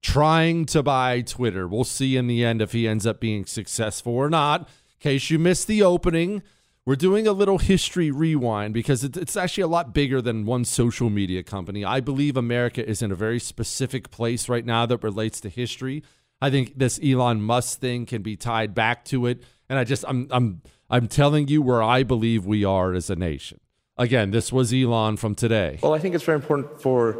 trying 0.00 0.64
to 0.66 0.80
buy 0.80 1.22
Twitter. 1.22 1.66
We'll 1.66 1.82
see 1.82 2.16
in 2.16 2.28
the 2.28 2.44
end 2.44 2.62
if 2.62 2.70
he 2.70 2.86
ends 2.86 3.04
up 3.04 3.18
being 3.18 3.46
successful 3.46 4.12
or 4.12 4.30
not. 4.30 4.68
Case 5.00 5.30
you 5.30 5.38
missed 5.38 5.66
the 5.68 5.82
opening, 5.82 6.42
we're 6.84 6.96
doing 6.96 7.26
a 7.26 7.32
little 7.32 7.58
history 7.58 8.10
rewind 8.10 8.74
because 8.74 9.04
it's 9.04 9.36
actually 9.36 9.62
a 9.62 9.68
lot 9.68 9.92
bigger 9.92 10.22
than 10.22 10.46
one 10.46 10.64
social 10.64 11.10
media 11.10 11.42
company. 11.42 11.84
I 11.84 12.00
believe 12.00 12.36
America 12.36 12.86
is 12.88 13.02
in 13.02 13.12
a 13.12 13.14
very 13.14 13.38
specific 13.38 14.10
place 14.10 14.48
right 14.48 14.64
now 14.64 14.86
that 14.86 15.02
relates 15.02 15.40
to 15.42 15.48
history. 15.50 16.02
I 16.40 16.50
think 16.50 16.78
this 16.78 16.98
Elon 17.02 17.42
Musk 17.42 17.80
thing 17.80 18.06
can 18.06 18.22
be 18.22 18.36
tied 18.36 18.74
back 18.74 19.04
to 19.06 19.26
it. 19.26 19.42
And 19.68 19.78
I 19.78 19.84
just 19.84 20.04
I'm 20.08 20.28
I'm 20.30 20.62
I'm 20.88 21.08
telling 21.08 21.48
you 21.48 21.60
where 21.60 21.82
I 21.82 22.02
believe 22.02 22.46
we 22.46 22.64
are 22.64 22.94
as 22.94 23.10
a 23.10 23.16
nation. 23.16 23.60
Again, 23.98 24.30
this 24.30 24.52
was 24.52 24.72
Elon 24.72 25.16
from 25.16 25.34
today. 25.34 25.78
Well, 25.82 25.92
I 25.92 25.98
think 25.98 26.14
it's 26.14 26.24
very 26.24 26.36
important 26.36 26.80
for 26.80 27.18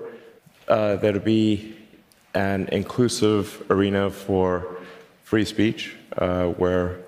uh, 0.69 0.97
there 0.97 1.13
to 1.13 1.21
be 1.21 1.77
an 2.35 2.69
inclusive 2.73 3.67
arena 3.69 4.11
for 4.11 4.79
free 5.25 5.45
speech, 5.45 5.95
uh, 6.17 6.47
where 6.47 7.05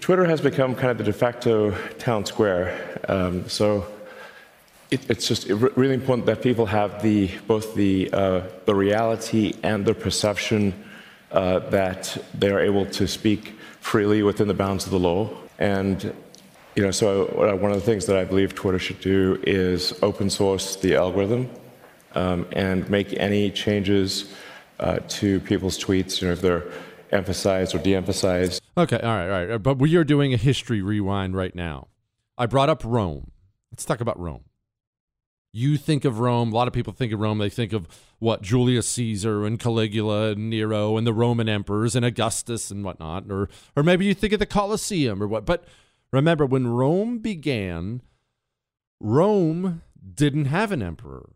Twitter 0.00 0.24
has 0.24 0.40
become 0.40 0.74
kind 0.74 0.90
of 0.90 0.98
the 0.98 1.04
de 1.04 1.12
facto 1.12 1.72
town 1.98 2.24
square. 2.24 3.00
Um, 3.08 3.48
so 3.48 3.86
it, 4.90 5.08
it's 5.10 5.26
just 5.28 5.48
really 5.48 5.94
important 5.94 6.26
that 6.26 6.42
people 6.42 6.66
have 6.66 7.02
the 7.02 7.30
both 7.46 7.74
the 7.74 8.10
uh, 8.12 8.42
the 8.64 8.74
reality 8.74 9.54
and 9.62 9.84
the 9.84 9.94
perception 9.94 10.72
uh, 11.32 11.58
that 11.70 12.16
they 12.34 12.50
are 12.50 12.60
able 12.60 12.86
to 12.86 13.06
speak 13.06 13.54
freely 13.80 14.22
within 14.22 14.48
the 14.48 14.54
bounds 14.54 14.84
of 14.84 14.90
the 14.90 14.98
law. 14.98 15.30
And 15.58 16.14
you 16.74 16.82
know, 16.82 16.90
so 16.90 17.26
uh, 17.26 17.56
one 17.56 17.72
of 17.72 17.78
the 17.78 17.86
things 17.86 18.06
that 18.06 18.16
I 18.16 18.24
believe 18.24 18.54
Twitter 18.54 18.78
should 18.78 19.00
do 19.00 19.40
is 19.42 19.98
open 20.02 20.28
source 20.30 20.76
the 20.76 20.94
algorithm 20.94 21.50
um, 22.14 22.46
and 22.52 22.88
make 22.90 23.14
any 23.14 23.50
changes 23.50 24.32
uh, 24.78 24.98
to 25.08 25.40
people's 25.40 25.78
tweets. 25.78 26.20
You 26.20 26.28
know, 26.28 26.34
if 26.34 26.40
they're 26.40 26.64
emphasized 27.10 27.74
or 27.74 27.78
de-emphasized. 27.78 28.62
Okay, 28.76 28.98
all 28.98 29.16
right, 29.16 29.30
all 29.30 29.46
right. 29.46 29.62
But 29.62 29.78
we 29.78 29.96
are 29.96 30.04
doing 30.04 30.34
a 30.34 30.36
history 30.36 30.82
rewind 30.82 31.34
right 31.36 31.54
now. 31.54 31.88
I 32.38 32.46
brought 32.46 32.68
up 32.68 32.82
Rome. 32.84 33.30
Let's 33.70 33.84
talk 33.84 34.00
about 34.00 34.18
Rome. 34.18 34.44
You 35.52 35.78
think 35.78 36.04
of 36.04 36.18
Rome, 36.18 36.52
a 36.52 36.54
lot 36.54 36.68
of 36.68 36.74
people 36.74 36.92
think 36.92 37.12
of 37.12 37.20
Rome, 37.20 37.38
they 37.38 37.48
think 37.48 37.72
of 37.72 37.88
what, 38.18 38.42
Julius 38.42 38.88
Caesar 38.90 39.46
and 39.46 39.58
Caligula 39.58 40.32
and 40.32 40.50
Nero 40.50 40.96
and 40.98 41.06
the 41.06 41.14
Roman 41.14 41.48
emperors 41.48 41.96
and 41.96 42.04
Augustus 42.04 42.70
and 42.70 42.84
whatnot. 42.84 43.24
Or, 43.30 43.48
or 43.74 43.82
maybe 43.82 44.04
you 44.04 44.12
think 44.12 44.34
of 44.34 44.38
the 44.38 44.46
Colosseum 44.46 45.22
or 45.22 45.26
what. 45.26 45.46
But 45.46 45.64
remember, 46.12 46.44
when 46.44 46.66
Rome 46.66 47.18
began, 47.20 48.02
Rome 49.00 49.82
didn't 50.14 50.46
have 50.46 50.72
an 50.72 50.82
emperor. 50.82 51.30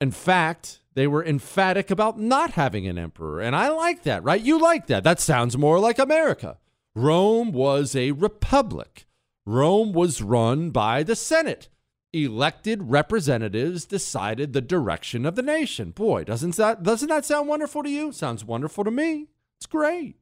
In 0.00 0.10
fact, 0.10 0.80
they 0.94 1.06
were 1.06 1.24
emphatic 1.24 1.90
about 1.90 2.18
not 2.18 2.52
having 2.52 2.86
an 2.86 2.98
emperor. 2.98 3.40
And 3.40 3.56
I 3.56 3.68
like 3.68 4.02
that, 4.02 4.22
right? 4.22 4.40
You 4.40 4.60
like 4.60 4.86
that. 4.88 5.04
That 5.04 5.20
sounds 5.20 5.56
more 5.56 5.78
like 5.78 5.98
America. 5.98 6.58
Rome 6.94 7.52
was 7.52 7.96
a 7.96 8.12
republic, 8.12 9.06
Rome 9.46 9.92
was 9.92 10.22
run 10.22 10.70
by 10.70 11.02
the 11.02 11.16
Senate 11.16 11.68
elected 12.12 12.90
representatives 12.90 13.86
decided 13.86 14.52
the 14.52 14.60
direction 14.60 15.24
of 15.24 15.34
the 15.34 15.42
nation. 15.42 15.90
Boy, 15.90 16.24
doesn't 16.24 16.56
that 16.56 16.82
doesn't 16.82 17.08
that 17.08 17.24
sound 17.24 17.48
wonderful 17.48 17.82
to 17.82 17.90
you? 17.90 18.12
Sounds 18.12 18.44
wonderful 18.44 18.84
to 18.84 18.90
me. 18.90 19.28
It's 19.58 19.66
great. 19.66 20.16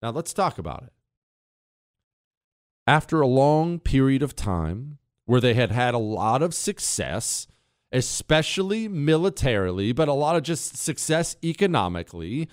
Now 0.00 0.10
let's 0.10 0.32
talk 0.32 0.58
about 0.58 0.84
it. 0.84 0.92
After 2.86 3.20
a 3.20 3.26
long 3.26 3.78
period 3.78 4.22
of 4.22 4.36
time 4.36 4.98
where 5.24 5.40
they 5.40 5.54
had 5.54 5.70
had 5.70 5.94
a 5.94 5.98
lot 5.98 6.42
of 6.42 6.54
success, 6.54 7.46
especially 7.92 8.88
militarily, 8.88 9.92
but 9.92 10.08
a 10.08 10.12
lot 10.12 10.36
of 10.36 10.42
just 10.42 10.76
success 10.76 11.36
economically, 11.44 12.48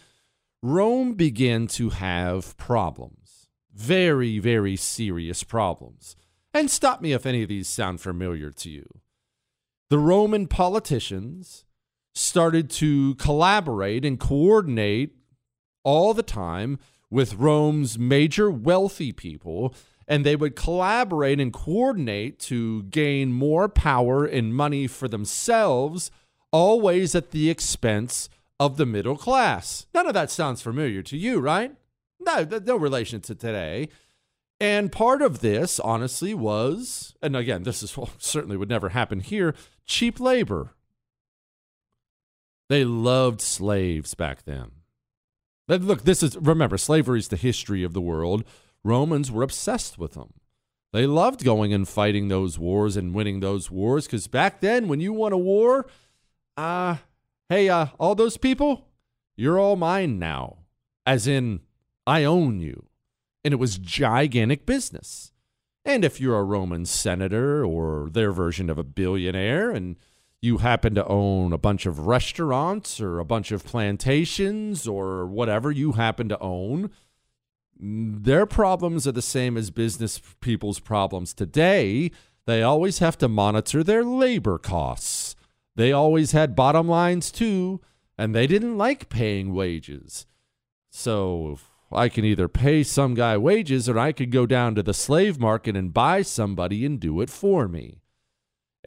Rome 0.62 1.14
began 1.14 1.68
to 1.68 1.90
have 1.90 2.58
problems. 2.58 3.48
Very, 3.74 4.40
very 4.40 4.76
serious 4.76 5.44
problems. 5.44 6.16
And 6.54 6.70
stop 6.70 7.02
me 7.02 7.14
if 7.14 7.26
any 7.26 7.44
of 7.44 7.50
these 7.50 7.68
sound 7.68 8.02
familiar 8.02 8.52
to 8.52 8.70
you. 8.70 8.86
The 9.90 10.00
Roman 10.00 10.48
politicians 10.48 11.66
started 12.14 12.70
to 12.72 13.16
collaborate 13.16 14.04
and 14.04 14.20
coordinate 14.20 15.16
all 15.84 16.14
the 16.14 16.24
time 16.24 16.78
with 17.10 17.36
Rome's 17.36 17.98
major 17.98 18.52
wealthy 18.52 19.12
people, 19.12 19.74
and 20.10 20.26
they 20.26 20.36
would 20.36 20.56
collaborate 20.56 21.40
and 21.40 21.54
coordinate 21.54 22.40
to 22.40 22.84
gain 22.84 23.32
more 23.32 23.70
power 23.70 24.26
and 24.26 24.56
money 24.56 24.88
for 24.88 25.08
themselves, 25.08 26.10
always 26.52 27.14
at 27.14 27.30
the 27.30 27.50
expense 27.50 28.28
of 28.60 28.78
the 28.78 28.88
middle 28.88 29.16
class. 29.16 29.86
None 29.94 30.08
of 30.08 30.16
that 30.16 30.32
sounds 30.32 30.64
familiar 30.64 31.04
to 31.04 31.16
you, 31.16 31.40
right? 31.40 31.76
No, 32.20 32.44
no 32.44 32.76
relation 32.76 33.22
to 33.22 33.36
today. 33.36 33.90
And 34.60 34.92
part 34.92 35.22
of 35.22 35.40
this, 35.40 35.80
honestly, 35.80 36.34
was, 36.34 37.16
and 37.22 37.36
again, 37.36 37.64
this 37.64 37.84
is 37.84 37.96
well, 37.98 38.10
certainly 38.18 38.58
would 38.58 38.68
never 38.68 38.90
happen 38.90 39.20
here 39.20 39.54
cheap 39.86 40.20
labor. 40.20 40.74
They 42.68 42.84
loved 42.84 43.42
slaves 43.42 44.16
back 44.16 44.44
then. 44.44 44.72
Look, 45.68 46.04
this 46.04 46.24
is, 46.24 46.36
remember, 46.36 46.78
slavery 46.78 47.20
is 47.20 47.28
the 47.28 47.36
history 47.36 47.84
of 47.84 47.94
the 47.94 48.02
world. 48.02 48.44
Romans 48.84 49.32
were 49.32 49.44
obsessed 49.44 49.98
with 49.98 50.14
them. 50.14 50.34
They 50.92 51.06
loved 51.06 51.44
going 51.44 51.74
and 51.74 51.88
fighting 51.88 52.28
those 52.28 52.58
wars 52.58 52.98
and 52.98 53.14
winning 53.14 53.40
those 53.40 53.70
wars 53.70 54.06
because 54.06 54.28
back 54.28 54.60
then, 54.60 54.88
when 54.88 55.00
you 55.00 55.14
won 55.14 55.34
a 55.34 55.38
war, 55.38 55.88
uh, 56.58 56.98
hey, 57.48 57.70
uh, 57.70 57.88
all 58.00 58.16
those 58.16 58.38
people, 58.38 58.88
you're 59.38 59.60
all 59.60 59.76
mine 59.76 60.18
now. 60.18 60.58
As 61.06 61.28
in, 61.28 61.62
I 62.08 62.24
own 62.24 62.60
you 62.60 62.90
and 63.44 63.54
it 63.54 63.58
was 63.58 63.78
gigantic 63.78 64.66
business. 64.66 65.32
And 65.86 66.04
if 66.04 66.20
you're 66.20 66.38
a 66.38 66.44
Roman 66.44 66.86
senator 66.86 67.66
or 67.66 68.10
their 68.12 68.32
version 68.32 68.70
of 68.70 68.78
a 68.78 68.84
billionaire 68.84 69.72
and 69.72 69.96
you 70.42 70.58
happen 70.58 70.96
to 70.96 71.06
own 71.06 71.54
a 71.54 71.58
bunch 71.58 71.86
of 71.86 72.08
restaurants 72.08 73.00
or 73.00 73.20
a 73.20 73.26
bunch 73.26 73.52
of 73.52 73.66
plantations 73.66 74.88
or 74.88 75.26
whatever 75.26 75.72
you 75.72 75.94
happen 75.94 76.30
to 76.30 76.40
own, 76.40 76.92
their 77.80 78.46
problems 78.46 79.08
are 79.08 79.14
the 79.14 79.22
same 79.22 79.56
as 79.56 79.72
business 79.72 80.22
people's 80.42 80.80
problems 80.80 81.34
today. 81.34 82.12
They 82.46 82.62
always 82.62 83.00
have 83.00 83.18
to 83.20 83.28
monitor 83.28 83.84
their 83.84 84.04
labor 84.04 84.58
costs. 84.58 85.36
They 85.76 85.92
always 85.92 86.34
had 86.34 86.56
bottom 86.56 86.88
lines 86.90 87.32
too, 87.32 87.80
and 88.18 88.36
they 88.36 88.48
didn't 88.48 88.78
like 88.78 89.08
paying 89.08 89.54
wages. 89.54 90.26
So 90.90 91.60
I 91.92 92.10
can 92.10 92.26
either 92.26 92.50
pay 92.50 92.84
some 92.84 93.14
guy 93.14 93.38
wages 93.38 93.88
or 93.88 93.98
I 93.98 94.12
could 94.12 94.32
go 94.32 94.46
down 94.46 94.76
to 94.76 94.84
the 94.84 94.94
slave 94.94 95.40
market 95.40 95.78
and 95.78 95.94
buy 95.94 96.22
somebody 96.22 96.86
and 96.86 97.00
do 97.00 97.22
it 97.22 97.30
for 97.30 97.68
me. 97.68 97.99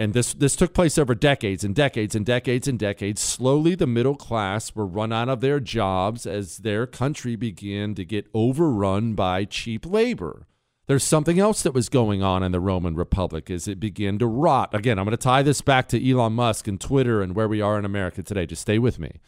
And 0.02 0.14
this, 0.14 0.34
this 0.34 0.56
took 0.56 0.74
place 0.74 0.98
over 0.98 1.14
decades 1.14 1.62
and 1.62 1.76
decades 1.76 2.16
and 2.16 2.26
decades 2.26 2.66
and 2.66 2.76
decades. 2.76 3.22
Slowly, 3.22 3.76
the 3.76 3.86
middle 3.86 4.16
class 4.16 4.74
were 4.74 4.84
run 4.84 5.12
out 5.12 5.28
of 5.28 5.40
their 5.40 5.60
jobs 5.60 6.26
as 6.26 6.56
their 6.58 6.88
country 6.88 7.36
began 7.36 7.94
to 7.94 8.04
get 8.04 8.26
overrun 8.34 9.14
by 9.14 9.44
cheap 9.44 9.86
labor. 9.86 10.48
There's 10.88 11.04
something 11.04 11.38
else 11.38 11.62
that 11.62 11.72
was 11.72 11.88
going 11.88 12.20
on 12.20 12.42
in 12.42 12.50
the 12.50 12.58
Roman 12.58 12.96
Republic 12.96 13.48
as 13.48 13.68
it 13.68 13.78
began 13.78 14.18
to 14.18 14.26
rot. 14.26 14.74
Again, 14.74 14.98
I'm 14.98 15.04
going 15.04 15.16
to 15.16 15.22
tie 15.22 15.44
this 15.44 15.60
back 15.60 15.86
to 15.90 16.10
Elon 16.10 16.32
Musk 16.32 16.66
and 16.66 16.80
Twitter 16.80 17.22
and 17.22 17.36
where 17.36 17.46
we 17.46 17.60
are 17.60 17.78
in 17.78 17.84
America 17.84 18.24
today. 18.24 18.44
Just 18.44 18.62
stay 18.62 18.80
with 18.80 18.98
me. 18.98 19.20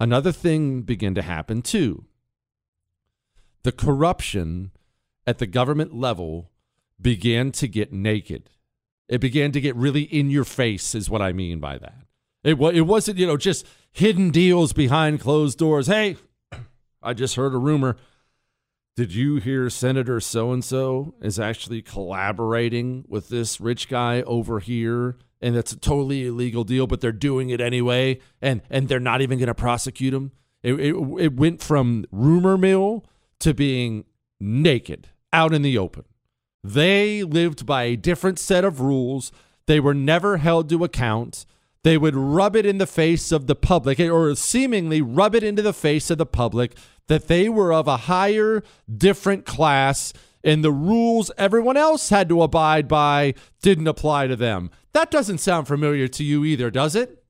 Another 0.00 0.32
thing 0.32 0.80
began 0.80 1.14
to 1.14 1.20
happen 1.20 1.60
too 1.60 2.06
the 3.64 3.72
corruption 3.72 4.70
at 5.26 5.36
the 5.36 5.46
government 5.46 5.94
level 5.94 6.50
began 6.98 7.52
to 7.52 7.68
get 7.68 7.92
naked. 7.92 8.48
It 9.12 9.20
began 9.20 9.52
to 9.52 9.60
get 9.60 9.76
really 9.76 10.04
in 10.04 10.30
your 10.30 10.46
face, 10.46 10.94
is 10.94 11.10
what 11.10 11.20
I 11.20 11.34
mean 11.34 11.60
by 11.60 11.76
that. 11.76 12.06
It, 12.42 12.58
it 12.58 12.86
wasn't, 12.86 13.18
you 13.18 13.26
know, 13.26 13.36
just 13.36 13.66
hidden 13.92 14.30
deals 14.30 14.72
behind 14.72 15.20
closed 15.20 15.58
doors. 15.58 15.86
Hey, 15.86 16.16
I 17.02 17.12
just 17.12 17.36
heard 17.36 17.52
a 17.52 17.58
rumor. 17.58 17.98
Did 18.96 19.14
you 19.14 19.36
hear 19.36 19.68
Senator 19.68 20.18
so 20.18 20.50
and 20.50 20.64
so 20.64 21.14
is 21.20 21.38
actually 21.38 21.82
collaborating 21.82 23.04
with 23.06 23.28
this 23.28 23.60
rich 23.60 23.86
guy 23.86 24.22
over 24.22 24.60
here? 24.60 25.18
And 25.42 25.56
it's 25.56 25.72
a 25.72 25.78
totally 25.78 26.28
illegal 26.28 26.64
deal, 26.64 26.86
but 26.86 27.02
they're 27.02 27.12
doing 27.12 27.50
it 27.50 27.60
anyway, 27.60 28.18
and, 28.40 28.62
and 28.70 28.88
they're 28.88 28.98
not 28.98 29.20
even 29.20 29.38
going 29.38 29.48
to 29.48 29.54
prosecute 29.54 30.14
him. 30.14 30.32
It, 30.62 30.72
it, 30.80 30.94
it 31.18 31.36
went 31.36 31.60
from 31.60 32.06
rumor 32.10 32.56
mill 32.56 33.04
to 33.40 33.52
being 33.52 34.06
naked 34.40 35.08
out 35.34 35.52
in 35.52 35.60
the 35.60 35.76
open. 35.76 36.04
They 36.64 37.22
lived 37.22 37.66
by 37.66 37.84
a 37.84 37.96
different 37.96 38.38
set 38.38 38.64
of 38.64 38.80
rules. 38.80 39.32
They 39.66 39.80
were 39.80 39.94
never 39.94 40.36
held 40.36 40.68
to 40.68 40.84
account. 40.84 41.44
They 41.82 41.98
would 41.98 42.14
rub 42.14 42.54
it 42.54 42.64
in 42.64 42.78
the 42.78 42.86
face 42.86 43.32
of 43.32 43.48
the 43.48 43.56
public, 43.56 43.98
or 43.98 44.34
seemingly 44.36 45.02
rub 45.02 45.34
it 45.34 45.42
into 45.42 45.62
the 45.62 45.72
face 45.72 46.10
of 46.10 46.18
the 46.18 46.26
public, 46.26 46.74
that 47.08 47.26
they 47.26 47.48
were 47.48 47.72
of 47.72 47.88
a 47.88 47.96
higher, 47.96 48.62
different 48.94 49.44
class, 49.44 50.12
and 50.44 50.62
the 50.62 50.72
rules 50.72 51.32
everyone 51.36 51.76
else 51.76 52.08
had 52.10 52.28
to 52.28 52.42
abide 52.42 52.86
by 52.86 53.34
didn't 53.62 53.88
apply 53.88 54.28
to 54.28 54.36
them. 54.36 54.70
That 54.92 55.10
doesn't 55.10 55.38
sound 55.38 55.66
familiar 55.66 56.06
to 56.08 56.24
you 56.24 56.44
either, 56.44 56.70
does 56.70 56.94
it? 56.94 57.24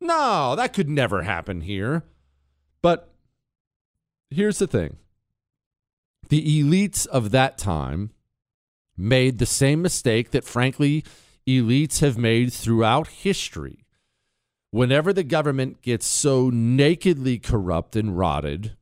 No, 0.00 0.56
that 0.56 0.72
could 0.72 0.88
never 0.88 1.22
happen 1.22 1.60
here. 1.60 2.04
But 2.80 3.12
here's 4.30 4.58
the 4.58 4.66
thing 4.66 4.96
the 6.28 6.62
elites 6.62 7.06
of 7.06 7.30
that 7.32 7.58
time 7.58 8.10
made 8.96 9.38
the 9.38 9.46
same 9.46 9.82
mistake 9.82 10.30
that, 10.30 10.44
frankly, 10.44 11.04
elites 11.46 12.00
have 12.00 12.18
made 12.18 12.52
throughout 12.52 13.08
history. 13.08 13.84
Whenever 14.70 15.12
the 15.12 15.24
government 15.24 15.82
gets 15.82 16.06
so 16.06 16.50
nakedly 16.50 17.38
corrupt 17.38 17.94
and 17.96 18.16
rotted 18.16 18.76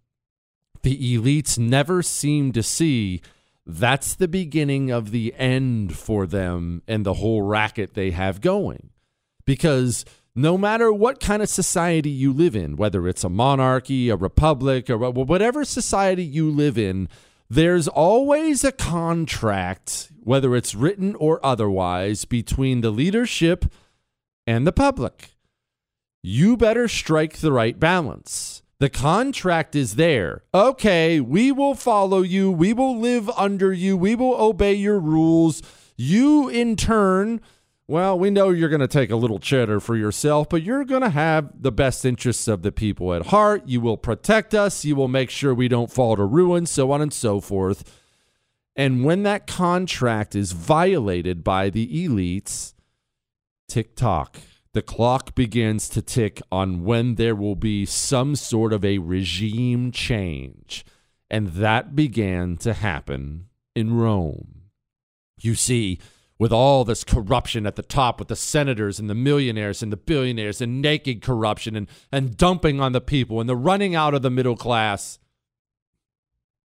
the 0.82 1.16
elites 1.16 1.58
never 1.58 2.02
seem 2.02 2.52
to 2.52 2.62
see 2.62 3.20
that's 3.66 4.14
the 4.14 4.28
beginning 4.28 4.90
of 4.90 5.10
the 5.10 5.34
end 5.36 5.96
for 5.96 6.26
them 6.26 6.82
and 6.88 7.04
the 7.04 7.14
whole 7.14 7.42
racket 7.42 7.94
they 7.94 8.10
have 8.10 8.40
going. 8.40 8.90
Because 9.44 10.04
no 10.34 10.56
matter 10.56 10.92
what 10.92 11.20
kind 11.20 11.42
of 11.42 11.48
society 11.48 12.10
you 12.10 12.32
live 12.32 12.56
in, 12.56 12.76
whether 12.76 13.06
it's 13.06 13.24
a 13.24 13.28
monarchy, 13.28 14.08
a 14.08 14.16
republic, 14.16 14.88
or 14.88 14.96
whatever 14.98 15.64
society 15.64 16.24
you 16.24 16.50
live 16.50 16.78
in, 16.78 17.08
there's 17.50 17.88
always 17.88 18.62
a 18.62 18.70
contract, 18.70 20.12
whether 20.22 20.54
it's 20.54 20.76
written 20.76 21.16
or 21.16 21.44
otherwise, 21.44 22.24
between 22.24 22.80
the 22.80 22.92
leadership 22.92 23.64
and 24.46 24.64
the 24.66 24.72
public. 24.72 25.30
You 26.22 26.56
better 26.56 26.86
strike 26.86 27.38
the 27.38 27.50
right 27.50 27.78
balance. 27.78 28.62
The 28.78 28.88
contract 28.88 29.74
is 29.74 29.96
there. 29.96 30.44
Okay, 30.54 31.18
we 31.18 31.50
will 31.50 31.74
follow 31.74 32.22
you. 32.22 32.52
We 32.52 32.72
will 32.72 32.96
live 32.96 33.28
under 33.30 33.72
you. 33.72 33.96
We 33.96 34.14
will 34.14 34.34
obey 34.40 34.74
your 34.74 35.00
rules. 35.00 35.60
You, 35.96 36.48
in 36.48 36.76
turn, 36.76 37.40
well, 37.90 38.18
we 38.18 38.30
know 38.30 38.50
you're 38.50 38.68
going 38.68 38.80
to 38.80 38.88
take 38.88 39.10
a 39.10 39.16
little 39.16 39.38
cheddar 39.38 39.80
for 39.80 39.96
yourself, 39.96 40.48
but 40.48 40.62
you're 40.62 40.84
going 40.84 41.02
to 41.02 41.10
have 41.10 41.50
the 41.60 41.72
best 41.72 42.04
interests 42.04 42.48
of 42.48 42.62
the 42.62 42.72
people 42.72 43.12
at 43.12 43.26
heart. 43.26 43.62
You 43.66 43.80
will 43.80 43.96
protect 43.96 44.54
us. 44.54 44.84
You 44.84 44.96
will 44.96 45.08
make 45.08 45.28
sure 45.28 45.52
we 45.52 45.68
don't 45.68 45.90
fall 45.90 46.16
to 46.16 46.24
ruin, 46.24 46.66
so 46.66 46.92
on 46.92 47.02
and 47.02 47.12
so 47.12 47.40
forth. 47.40 48.00
And 48.76 49.04
when 49.04 49.24
that 49.24 49.46
contract 49.46 50.34
is 50.34 50.52
violated 50.52 51.42
by 51.42 51.68
the 51.68 52.06
elites, 52.06 52.74
tick 53.68 53.96
tock 53.96 54.38
the 54.72 54.82
clock 54.82 55.34
begins 55.34 55.88
to 55.88 56.02
tick 56.02 56.40
on 56.52 56.84
when 56.84 57.16
there 57.16 57.34
will 57.34 57.56
be 57.56 57.84
some 57.84 58.36
sort 58.36 58.72
of 58.72 58.84
a 58.84 58.98
regime 58.98 59.90
change. 59.90 60.84
And 61.28 61.48
that 61.48 61.96
began 61.96 62.56
to 62.58 62.72
happen 62.72 63.46
in 63.74 63.94
Rome. 63.94 64.62
You 65.40 65.54
see, 65.54 65.98
with 66.40 66.52
all 66.52 66.86
this 66.86 67.04
corruption 67.04 67.66
at 67.66 67.76
the 67.76 67.82
top, 67.82 68.18
with 68.18 68.28
the 68.28 68.34
senators 68.34 68.98
and 68.98 69.10
the 69.10 69.14
millionaires 69.14 69.82
and 69.82 69.92
the 69.92 69.96
billionaires 69.96 70.62
and 70.62 70.80
naked 70.80 71.20
corruption 71.20 71.76
and, 71.76 71.86
and 72.10 72.38
dumping 72.38 72.80
on 72.80 72.92
the 72.92 73.00
people 73.00 73.40
and 73.40 73.48
the 73.48 73.54
running 73.54 73.94
out 73.94 74.14
of 74.14 74.22
the 74.22 74.30
middle 74.30 74.56
class, 74.56 75.18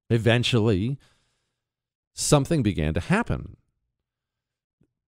eventually 0.09 0.97
something 2.15 2.63
began 2.63 2.95
to 2.95 3.01
happen 3.01 3.57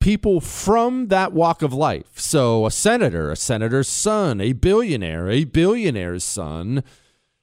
people 0.00 0.40
from 0.40 1.08
that 1.08 1.32
walk 1.32 1.62
of 1.62 1.72
life. 1.72 2.18
So, 2.18 2.64
a 2.64 2.70
senator, 2.70 3.30
a 3.30 3.34
senator's 3.34 3.88
son, 3.88 4.40
a 4.40 4.52
billionaire, 4.52 5.28
a 5.28 5.42
billionaire's 5.42 6.22
son, 6.22 6.84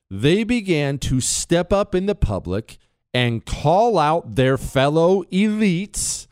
they 0.09 0.45
began 0.45 0.97
to 0.99 1.19
step 1.19 1.73
up 1.73 1.93
in 1.93 2.05
the 2.05 2.15
public 2.15 2.77
and 3.13 3.45
call 3.45 3.97
out 3.97 4.36
their 4.36 4.57
fellow 4.57 5.23
elites 5.25 6.22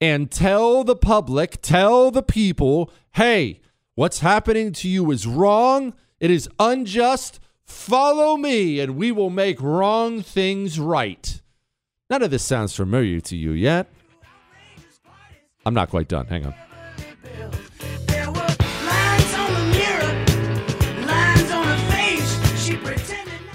and 0.00 0.30
tell 0.30 0.84
the 0.84 0.96
public, 0.96 1.60
tell 1.62 2.10
the 2.10 2.22
people, 2.22 2.90
hey, 3.12 3.60
what's 3.94 4.20
happening 4.20 4.72
to 4.72 4.88
you 4.88 5.10
is 5.10 5.26
wrong. 5.26 5.94
It 6.20 6.30
is 6.30 6.48
unjust. 6.58 7.40
Follow 7.64 8.36
me, 8.36 8.78
and 8.78 8.96
we 8.96 9.10
will 9.10 9.30
make 9.30 9.60
wrong 9.60 10.22
things 10.22 10.78
right. 10.78 11.40
None 12.08 12.22
of 12.22 12.30
this 12.30 12.44
sounds 12.44 12.74
familiar 12.74 13.20
to 13.20 13.36
you 13.36 13.50
yet. 13.52 13.88
I'm 15.64 15.74
not 15.74 15.90
quite 15.90 16.08
done. 16.08 16.26
Hang 16.26 16.46
on. 16.46 16.54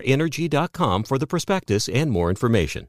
LabradorEnergy.com 0.00 1.04
for 1.04 1.18
the 1.18 1.26
prospectus 1.26 1.88
and 1.88 2.10
more 2.10 2.30
information. 2.30 2.88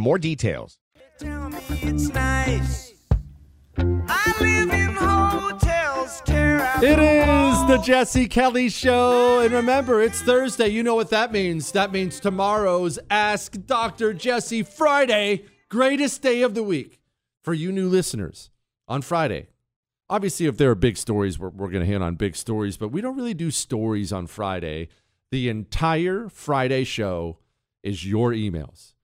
more 0.00 0.18
details. 0.18 0.78
It 6.80 6.98
is 7.00 7.66
the 7.66 7.82
Jesse 7.84 8.28
Kelly 8.28 8.68
Show. 8.68 9.40
And 9.40 9.52
remember, 9.52 10.00
it's 10.00 10.22
Thursday. 10.22 10.68
You 10.68 10.84
know 10.84 10.94
what 10.94 11.10
that 11.10 11.32
means. 11.32 11.72
That 11.72 11.90
means 11.90 12.20
tomorrow's 12.20 12.98
Ask 13.10 13.66
Dr. 13.66 14.14
Jesse 14.14 14.62
Friday, 14.62 15.44
greatest 15.68 16.22
day 16.22 16.42
of 16.42 16.54
the 16.54 16.62
week 16.62 17.00
for 17.42 17.52
you 17.52 17.72
new 17.72 17.88
listeners 17.88 18.50
on 18.86 19.02
Friday. 19.02 19.48
Obviously, 20.08 20.46
if 20.46 20.56
there 20.56 20.70
are 20.70 20.76
big 20.76 20.96
stories, 20.96 21.38
we're, 21.38 21.48
we're 21.50 21.70
going 21.70 21.84
to 21.84 21.90
hit 21.90 22.00
on 22.00 22.14
big 22.14 22.36
stories, 22.36 22.76
but 22.76 22.88
we 22.88 23.00
don't 23.00 23.16
really 23.16 23.34
do 23.34 23.50
stories 23.50 24.12
on 24.12 24.26
Friday. 24.26 24.88
The 25.30 25.48
entire 25.48 26.28
Friday 26.28 26.84
show 26.84 27.38
is 27.82 28.06
your 28.06 28.32
emails. 28.32 28.94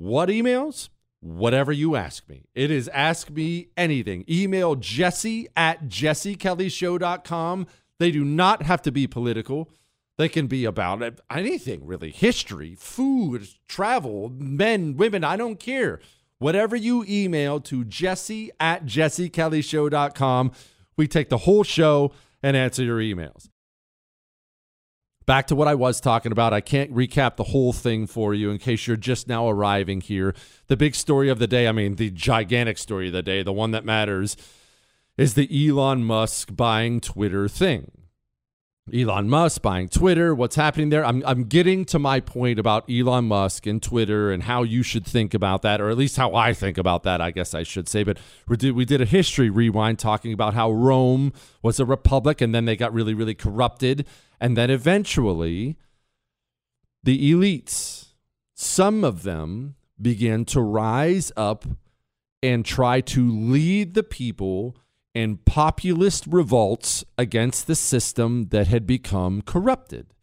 What 0.00 0.30
emails? 0.30 0.88
Whatever 1.20 1.72
you 1.72 1.94
ask 1.94 2.26
me. 2.26 2.46
It 2.54 2.70
is 2.70 2.88
ask 2.88 3.28
me 3.28 3.68
anything. 3.76 4.24
Email 4.30 4.74
jesse 4.74 5.48
at 5.54 5.88
jessekellyshow.com. 5.88 7.66
They 7.98 8.10
do 8.10 8.24
not 8.24 8.62
have 8.62 8.80
to 8.80 8.90
be 8.90 9.06
political. 9.06 9.68
They 10.16 10.30
can 10.30 10.46
be 10.46 10.64
about 10.64 11.20
anything, 11.30 11.84
really. 11.84 12.12
History, 12.12 12.74
food, 12.76 13.46
travel, 13.68 14.32
men, 14.34 14.96
women, 14.96 15.22
I 15.22 15.36
don't 15.36 15.60
care. 15.60 16.00
Whatever 16.38 16.76
you 16.76 17.04
email 17.06 17.60
to 17.60 17.84
jesse 17.84 18.50
at 18.58 18.86
jessekellyshow.com, 18.86 20.52
we 20.96 21.08
take 21.08 21.28
the 21.28 21.36
whole 21.36 21.62
show 21.62 22.12
and 22.42 22.56
answer 22.56 22.82
your 22.82 23.00
emails 23.00 23.49
back 25.26 25.46
to 25.48 25.54
what 25.54 25.68
I 25.68 25.74
was 25.74 26.00
talking 26.00 26.32
about. 26.32 26.52
I 26.52 26.60
can't 26.60 26.92
recap 26.92 27.36
the 27.36 27.44
whole 27.44 27.72
thing 27.72 28.06
for 28.06 28.34
you 28.34 28.50
in 28.50 28.58
case 28.58 28.86
you're 28.86 28.96
just 28.96 29.28
now 29.28 29.48
arriving 29.48 30.00
here. 30.00 30.34
The 30.66 30.76
big 30.76 30.94
story 30.94 31.28
of 31.28 31.38
the 31.38 31.46
day, 31.46 31.68
I 31.68 31.72
mean, 31.72 31.96
the 31.96 32.10
gigantic 32.10 32.78
story 32.78 33.08
of 33.08 33.12
the 33.12 33.22
day, 33.22 33.42
the 33.42 33.52
one 33.52 33.70
that 33.70 33.84
matters, 33.84 34.36
is 35.16 35.34
the 35.34 35.68
Elon 35.68 36.04
Musk 36.04 36.54
buying 36.54 37.00
Twitter 37.00 37.48
thing. 37.48 37.90
Elon 38.92 39.28
Musk 39.28 39.62
buying 39.62 39.88
Twitter, 39.88 40.34
what's 40.34 40.56
happening 40.56 40.88
there? 40.88 41.04
I'm, 41.04 41.22
I'm 41.24 41.44
getting 41.44 41.84
to 41.86 41.98
my 41.98 42.18
point 42.20 42.58
about 42.58 42.90
Elon 42.90 43.26
Musk 43.26 43.66
and 43.66 43.80
Twitter 43.80 44.32
and 44.32 44.42
how 44.42 44.62
you 44.62 44.82
should 44.82 45.06
think 45.06 45.32
about 45.32 45.62
that, 45.62 45.80
or 45.80 45.90
at 45.90 45.96
least 45.96 46.16
how 46.16 46.34
I 46.34 46.52
think 46.52 46.76
about 46.76 47.04
that, 47.04 47.20
I 47.20 47.30
guess 47.30 47.54
I 47.54 47.62
should 47.62 47.88
say. 47.88 48.02
But 48.02 48.18
we 48.48 48.56
did, 48.56 48.72
we 48.72 48.84
did 48.84 49.00
a 49.00 49.04
history 49.04 49.48
rewind 49.48 49.98
talking 49.98 50.32
about 50.32 50.54
how 50.54 50.72
Rome 50.72 51.32
was 51.62 51.78
a 51.78 51.84
republic 51.84 52.40
and 52.40 52.54
then 52.54 52.64
they 52.64 52.76
got 52.76 52.92
really, 52.92 53.14
really 53.14 53.34
corrupted 53.34 54.06
and 54.40 54.56
then 54.56 54.70
eventually, 54.70 55.76
the 57.02 57.32
elites, 57.32 58.08
some 58.54 59.04
of 59.04 59.22
them 59.22 59.76
began 60.00 60.46
to 60.46 60.62
rise 60.62 61.30
up 61.36 61.66
and 62.42 62.64
try 62.64 63.02
to 63.02 63.30
lead 63.30 63.92
the 63.92 64.02
people 64.02 64.76
in 65.14 65.38
populist 65.38 66.26
revolts 66.26 67.04
against 67.18 67.66
the 67.66 67.74
system 67.74 68.48
that 68.50 68.68
had 68.68 68.86
become 68.86 69.42
corrupted. 69.42 70.14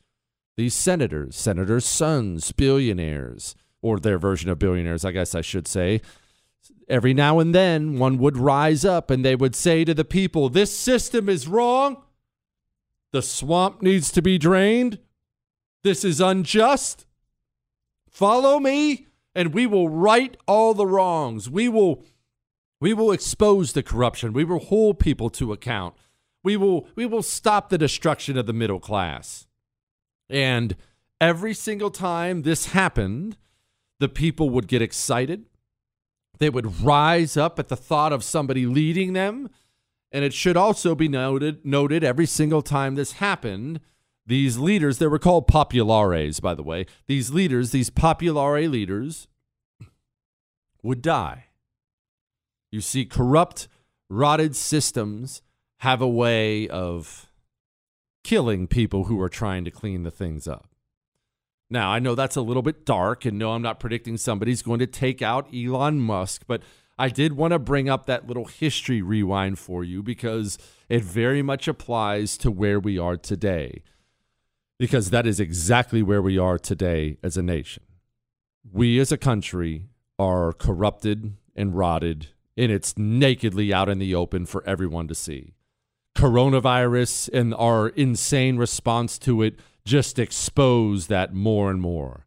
These 0.55 0.73
senators, 0.73 1.35
senators' 1.35 1.85
sons, 1.85 2.51
billionaires, 2.51 3.55
or 3.81 3.99
their 3.99 4.17
version 4.17 4.49
of 4.49 4.59
billionaires, 4.59 5.05
I 5.05 5.11
guess 5.11 5.35
I 5.35 5.41
should 5.41 5.67
say, 5.67 6.01
every 6.87 7.13
now 7.13 7.39
and 7.39 7.53
then 7.53 7.99
one 7.99 8.17
would 8.17 8.37
rise 8.37 8.85
up 8.85 9.11
and 9.11 9.23
they 9.23 9.35
would 9.35 9.55
say 9.55 9.85
to 9.85 9.93
the 9.93 10.05
people, 10.05 10.49
This 10.49 10.75
system 10.75 11.29
is 11.29 11.47
wrong. 11.47 12.03
The 13.11 13.21
swamp 13.21 13.81
needs 13.81 14.11
to 14.11 14.21
be 14.21 14.37
drained. 14.37 14.99
This 15.83 16.03
is 16.03 16.19
unjust. 16.19 17.05
Follow 18.09 18.59
me, 18.59 19.07
and 19.35 19.53
we 19.53 19.65
will 19.65 19.89
right 19.89 20.35
all 20.47 20.73
the 20.73 20.87
wrongs. 20.87 21.49
We 21.49 21.69
will 21.69 22.03
we 22.79 22.93
will 22.93 23.11
expose 23.11 23.73
the 23.73 23.83
corruption. 23.83 24.33
We 24.33 24.43
will 24.43 24.59
hold 24.59 24.99
people 24.99 25.29
to 25.31 25.51
account. 25.51 25.95
We 26.43 26.57
will 26.57 26.87
we 26.95 27.05
will 27.05 27.23
stop 27.23 27.69
the 27.69 27.77
destruction 27.77 28.37
of 28.37 28.45
the 28.45 28.53
middle 28.53 28.79
class. 28.79 29.47
And 30.29 30.75
every 31.19 31.53
single 31.53 31.89
time 31.89 32.43
this 32.43 32.67
happened, 32.67 33.37
the 33.99 34.09
people 34.09 34.49
would 34.49 34.67
get 34.67 34.81
excited. 34.81 35.45
They 36.37 36.49
would 36.49 36.81
rise 36.81 37.35
up 37.35 37.57
at 37.57 37.67
the 37.67 37.75
thought 37.75 38.13
of 38.13 38.23
somebody 38.23 38.65
leading 38.65 39.13
them 39.13 39.49
and 40.11 40.23
it 40.23 40.33
should 40.33 40.57
also 40.57 40.95
be 40.95 41.07
noted 41.07 41.65
noted 41.65 42.03
every 42.03 42.25
single 42.25 42.61
time 42.61 42.95
this 42.95 43.13
happened, 43.13 43.79
these 44.25 44.57
leaders, 44.57 44.97
they 44.97 45.07
were 45.07 45.19
called 45.19 45.47
populares, 45.47 46.39
by 46.39 46.53
the 46.53 46.63
way. 46.63 46.85
These 47.07 47.31
leaders, 47.31 47.71
these 47.71 47.89
populare 47.89 48.69
leaders, 48.69 49.27
would 50.81 51.01
die. 51.01 51.46
You 52.71 52.81
see, 52.81 53.05
corrupt, 53.05 53.67
rotted 54.09 54.55
systems 54.55 55.41
have 55.79 56.01
a 56.01 56.07
way 56.07 56.67
of 56.67 57.29
killing 58.23 58.67
people 58.67 59.05
who 59.05 59.21
are 59.21 59.29
trying 59.29 59.63
to 59.65 59.71
clean 59.71 60.03
the 60.03 60.11
things 60.11 60.47
up. 60.47 60.67
Now, 61.69 61.91
I 61.91 61.99
know 61.99 62.15
that's 62.15 62.35
a 62.35 62.41
little 62.41 62.61
bit 62.61 62.85
dark, 62.85 63.25
and 63.25 63.37
no, 63.37 63.51
I'm 63.51 63.61
not 63.61 63.79
predicting 63.79 64.17
somebody's 64.17 64.61
going 64.61 64.79
to 64.79 64.87
take 64.87 65.21
out 65.21 65.53
Elon 65.53 65.99
Musk, 65.99 66.43
but 66.47 66.61
I 66.97 67.09
did 67.09 67.33
want 67.33 67.51
to 67.51 67.59
bring 67.59 67.89
up 67.89 68.05
that 68.05 68.25
little 68.25 68.45
history 68.45 69.01
rewind 69.01 69.59
for 69.59 69.83
you 69.83 70.01
because 70.01 70.57
it 70.89 71.03
very 71.03 71.41
much 71.41 71.67
applies 71.67 72.37
to 72.39 72.49
where 72.49 72.79
we 72.79 72.97
are 72.97 73.17
today. 73.17 73.83
Because 74.79 75.09
that 75.09 75.27
is 75.27 75.39
exactly 75.39 76.01
where 76.01 76.21
we 76.21 76.37
are 76.37 76.57
today 76.57 77.17
as 77.21 77.35
a 77.37 77.43
nation. 77.43 77.83
We 78.71 78.99
as 78.99 79.11
a 79.11 79.17
country 79.17 79.85
are 80.17 80.53
corrupted 80.53 81.33
and 81.55 81.77
rotted, 81.77 82.27
and 82.57 82.71
it's 82.71 82.97
nakedly 82.97 83.71
out 83.71 83.87
in 83.87 83.99
the 83.99 84.15
open 84.15 84.45
for 84.45 84.63
everyone 84.65 85.07
to 85.07 85.15
see. 85.15 85.53
Coronavirus 86.15 87.29
and 87.31 87.53
our 87.53 87.89
insane 87.89 88.57
response 88.57 89.19
to 89.19 89.43
it 89.43 89.59
just 89.85 90.17
expose 90.17 91.07
that 91.07 91.33
more 91.33 91.69
and 91.69 91.79
more. 91.79 92.25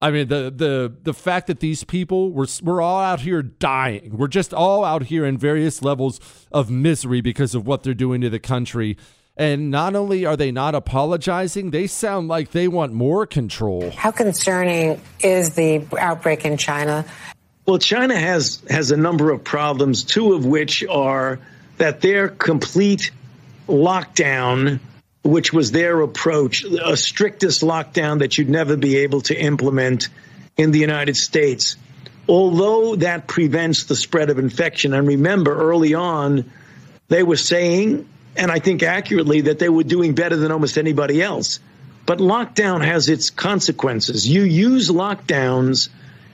I 0.00 0.10
mean, 0.10 0.28
the 0.28 0.52
the 0.54 0.92
the 1.02 1.14
fact 1.14 1.46
that 1.46 1.60
these 1.60 1.84
people 1.84 2.32
we're 2.32 2.46
we're 2.62 2.80
all 2.80 3.00
out 3.00 3.20
here 3.20 3.42
dying. 3.42 4.16
We're 4.16 4.26
just 4.26 4.52
all 4.52 4.84
out 4.84 5.04
here 5.04 5.24
in 5.24 5.38
various 5.38 5.82
levels 5.82 6.18
of 6.50 6.70
misery 6.70 7.20
because 7.20 7.54
of 7.54 7.66
what 7.66 7.84
they're 7.84 7.94
doing 7.94 8.20
to 8.22 8.30
the 8.30 8.40
country. 8.40 8.96
And 9.36 9.70
not 9.70 9.94
only 9.94 10.26
are 10.26 10.36
they 10.36 10.50
not 10.50 10.74
apologizing, 10.74 11.70
they 11.70 11.86
sound 11.86 12.28
like 12.28 12.50
they 12.50 12.68
want 12.68 12.92
more 12.92 13.26
control. 13.26 13.90
How 13.92 14.10
concerning 14.10 15.00
is 15.20 15.54
the 15.54 15.86
outbreak 15.98 16.44
in 16.44 16.58
China? 16.58 17.06
Well, 17.66 17.78
China 17.78 18.16
has 18.16 18.62
has 18.68 18.90
a 18.90 18.96
number 18.96 19.30
of 19.30 19.44
problems, 19.44 20.04
two 20.04 20.32
of 20.34 20.44
which 20.44 20.84
are 20.84 21.38
that 21.78 22.00
their 22.00 22.28
complete 22.28 23.10
lockdown 23.68 24.80
which 25.22 25.52
was 25.52 25.70
their 25.70 26.00
approach, 26.00 26.64
a 26.64 26.96
strictest 26.96 27.62
lockdown 27.62 28.18
that 28.18 28.36
you'd 28.36 28.48
never 28.48 28.76
be 28.76 28.98
able 28.98 29.20
to 29.22 29.36
implement 29.36 30.08
in 30.56 30.72
the 30.72 30.80
United 30.80 31.16
States. 31.16 31.76
Although 32.28 32.96
that 32.96 33.26
prevents 33.26 33.84
the 33.84 33.96
spread 33.96 34.30
of 34.30 34.38
infection, 34.38 34.94
and 34.94 35.06
remember 35.06 35.54
early 35.54 35.94
on, 35.94 36.50
they 37.08 37.22
were 37.22 37.36
saying, 37.36 38.08
and 38.36 38.50
I 38.50 38.58
think 38.58 38.82
accurately, 38.82 39.42
that 39.42 39.58
they 39.58 39.68
were 39.68 39.84
doing 39.84 40.14
better 40.14 40.36
than 40.36 40.50
almost 40.50 40.78
anybody 40.78 41.22
else. 41.22 41.60
But 42.04 42.18
lockdown 42.18 42.84
has 42.84 43.08
its 43.08 43.30
consequences. 43.30 44.28
You 44.28 44.42
use 44.42 44.88
lockdowns 44.88 45.88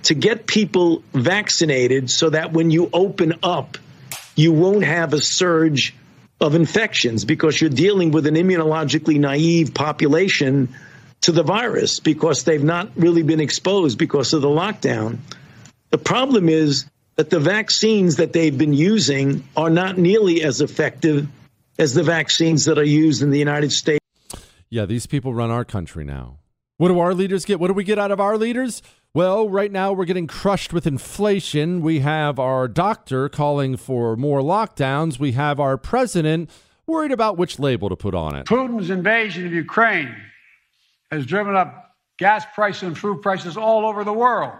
to 0.05 0.15
get 0.15 0.47
people 0.47 1.03
vaccinated 1.13 2.11
so 2.11 2.31
that 2.31 2.53
when 2.53 2.71
you 2.71 2.89
open 2.93 3.35
up, 3.43 3.79
you 4.37 4.53
won't 4.53 4.85
have 4.85 5.13
a 5.13 5.21
surge 5.21 5.95
of 6.41 6.55
infections 6.55 7.25
because 7.25 7.61
you're 7.61 7.71
dealing 7.71 8.13
with 8.13 8.27
an 8.27 8.37
immunologically 8.37 9.19
naive 9.19 9.75
population 9.75 10.69
to 11.23 11.33
the 11.33 11.43
virus 11.43 11.99
because 11.99 12.45
they've 12.45 12.63
not 12.63 12.91
really 12.97 13.23
been 13.23 13.41
exposed 13.41 13.99
because 13.99 14.33
of 14.33 14.43
the 14.43 14.49
lockdown. 14.49 15.19
The 15.91 15.99
problem 15.99 16.49
is 16.49 16.87
that 17.17 17.31
the 17.31 17.41
vaccines 17.41 18.17
that 18.17 18.33
they've 18.33 18.57
been 18.57 18.73
using 18.73 19.43
are 19.57 19.71
not 19.71 19.99
nearly 19.99 20.45
as 20.45 20.61
effective 20.61 21.27
as 21.79 21.95
the 21.95 22.05
vaccines 22.05 22.67
that 22.67 22.79
are 22.79 22.85
used 22.85 23.23
in 23.23 23.31
the 23.31 23.39
United 23.39 23.73
States. 23.73 23.99
Yeah, 24.71 24.85
these 24.85 25.07
people 25.07 25.35
run 25.35 25.51
our 25.51 25.65
country 25.65 26.05
now. 26.05 26.38
What 26.79 26.89
do 26.89 27.01
our 27.01 27.13
leaders 27.13 27.45
get? 27.45 27.59
What 27.59 27.67
do 27.67 27.75
we 27.75 27.83
get 27.83 27.99
out 27.99 28.13
of 28.13 28.21
our 28.21 28.39
leaders? 28.39 28.83
Well, 29.13 29.49
right 29.49 29.73
now 29.73 29.93
we're 29.93 30.05
getting 30.05 30.29
crushed 30.29 30.73
with 30.73 30.87
inflation. 30.87 31.81
We 31.83 31.99
have 32.01 32.39
our 32.39 32.69
doctor 32.69 33.29
calling 33.29 33.77
for 33.77 34.15
more 34.15 34.43
lockdowns. 34.43 35.19
We 35.19 35.33
have 35.33 35.59
our 35.59 35.77
president 35.77 36.51
worried 36.87 37.11
about 37.11 37.37
which 37.37 37.59
label 37.59 37.89
to 37.89 37.97
put 37.97 38.15
on 38.15 38.37
it. 38.37 38.47
Putin's 38.47 38.91
invasion 38.91 39.45
of 39.45 39.53
Ukraine 39.53 40.15
has 41.11 41.27
driven 41.27 41.57
up 41.57 41.97
gas 42.17 42.45
prices 42.55 42.85
and 42.85 42.97
food 42.97 43.23
prices 43.23 43.57
all 43.57 43.85
over 43.85 44.05
the 44.05 44.13
world. 44.13 44.53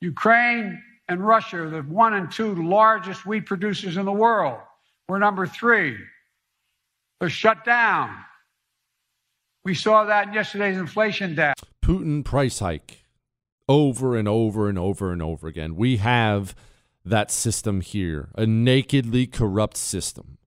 Ukraine 0.00 0.80
and 1.08 1.26
Russia 1.26 1.62
are 1.62 1.70
the 1.70 1.82
one 1.82 2.14
and 2.14 2.30
two 2.30 2.54
largest 2.54 3.26
wheat 3.26 3.46
producers 3.46 3.96
in 3.96 4.04
the 4.04 4.12
world. 4.12 4.60
We're 5.08 5.18
number 5.18 5.44
three. 5.44 5.96
They're 7.18 7.28
shut 7.28 7.64
down. 7.64 8.14
We 9.64 9.74
saw 9.74 10.04
that 10.04 10.28
in 10.28 10.34
yesterday's 10.34 10.76
inflation 10.76 11.34
data. 11.34 11.54
Putin 11.82 12.24
price 12.24 12.58
hike 12.58 13.04
over 13.66 14.14
and 14.14 14.28
over 14.28 14.68
and 14.68 14.78
over 14.78 15.10
and 15.10 15.22
over 15.22 15.48
again. 15.48 15.74
We 15.74 15.96
have 15.98 16.54
that 17.04 17.30
system 17.30 17.80
here, 17.80 18.28
a 18.34 18.46
nakedly 18.46 19.26
corrupt 19.26 19.76
system. 19.76 20.38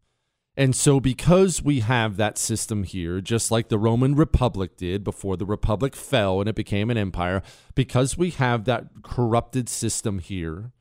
And 0.55 0.75
so, 0.75 0.99
because 0.99 1.61
we 1.61 1.81
have 1.81 2.17
that 2.17 2.37
system 2.37 2.83
here, 2.83 3.21
just 3.21 3.51
like 3.51 3.69
the 3.69 3.77
Roman 3.77 4.15
Republic 4.15 4.75
did 4.75 5.03
before 5.03 5.37
the 5.37 5.45
Republic 5.45 5.95
fell 5.95 6.39
and 6.39 6.49
it 6.49 6.55
became 6.55 6.89
an 6.89 6.97
empire, 6.97 7.43
because 7.75 8.17
we 8.17 8.31
have 8.31 8.65
that 8.65 8.85
corrupted 9.03 9.69
system 9.69 10.17
here, 10.17 10.71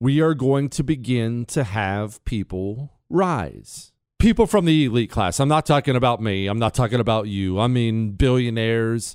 we 0.00 0.20
are 0.20 0.34
going 0.34 0.68
to 0.70 0.82
begin 0.82 1.44
to 1.46 1.62
have 1.62 2.24
people 2.24 2.92
rise. 3.08 3.92
People 4.18 4.46
from 4.46 4.64
the 4.64 4.86
elite 4.86 5.10
class. 5.10 5.38
I'm 5.40 5.48
not 5.48 5.66
talking 5.66 5.94
about 5.94 6.22
me. 6.22 6.46
I'm 6.46 6.58
not 6.58 6.74
talking 6.74 7.00
about 7.00 7.28
you. 7.28 7.60
I 7.60 7.66
mean, 7.66 8.12
billionaires, 8.12 9.14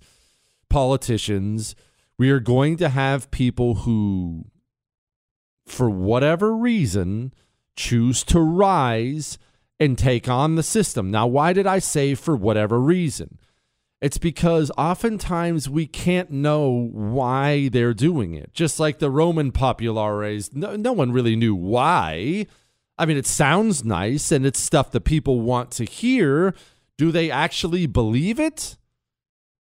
politicians. 0.69 1.75
We 2.17 2.29
are 2.29 2.39
going 2.39 2.77
to 2.77 2.89
have 2.89 3.31
people 3.31 3.75
who, 3.75 4.45
for 5.65 5.89
whatever 5.89 6.55
reason, 6.55 7.33
choose 7.75 8.23
to 8.25 8.39
rise 8.39 9.39
and 9.79 9.97
take 9.97 10.29
on 10.29 10.55
the 10.55 10.63
system. 10.63 11.09
Now, 11.09 11.25
why 11.25 11.53
did 11.53 11.65
I 11.65 11.79
say 11.79 12.13
for 12.13 12.35
whatever 12.35 12.79
reason? 12.79 13.39
It's 14.01 14.19
because 14.19 14.71
oftentimes 14.77 15.69
we 15.69 15.87
can't 15.87 16.31
know 16.31 16.89
why 16.91 17.69
they're 17.69 17.93
doing 17.93 18.35
it. 18.35 18.53
Just 18.53 18.79
like 18.79 18.99
the 18.99 19.09
Roman 19.11 19.51
populares, 19.51 20.53
no, 20.53 20.75
no 20.75 20.93
one 20.93 21.11
really 21.11 21.35
knew 21.35 21.55
why. 21.55 22.45
I 22.97 23.05
mean, 23.05 23.17
it 23.17 23.25
sounds 23.25 23.83
nice 23.83 24.31
and 24.31 24.45
it's 24.45 24.59
stuff 24.59 24.91
that 24.91 25.01
people 25.01 25.41
want 25.41 25.71
to 25.71 25.85
hear. 25.85 26.53
Do 26.97 27.11
they 27.11 27.31
actually 27.31 27.87
believe 27.87 28.39
it? 28.39 28.77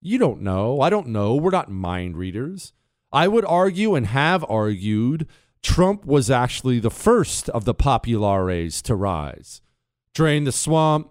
You 0.01 0.19
don't 0.19 0.41
know. 0.41 0.81
I 0.81 0.89
don't 0.89 1.07
know. 1.07 1.35
We're 1.35 1.49
not 1.49 1.71
mind 1.71 2.17
readers. 2.17 2.73
I 3.11 3.27
would 3.27 3.45
argue 3.45 3.95
and 3.95 4.07
have 4.07 4.45
argued 4.47 5.27
Trump 5.63 6.05
was 6.05 6.29
actually 6.29 6.79
the 6.79 6.91
first 6.91 7.49
of 7.49 7.65
the 7.65 7.73
populares 7.73 8.83
to 8.83 8.93
rise. 8.93 9.61
Drain 10.13 10.43
the 10.43 10.51
swamp, 10.51 11.09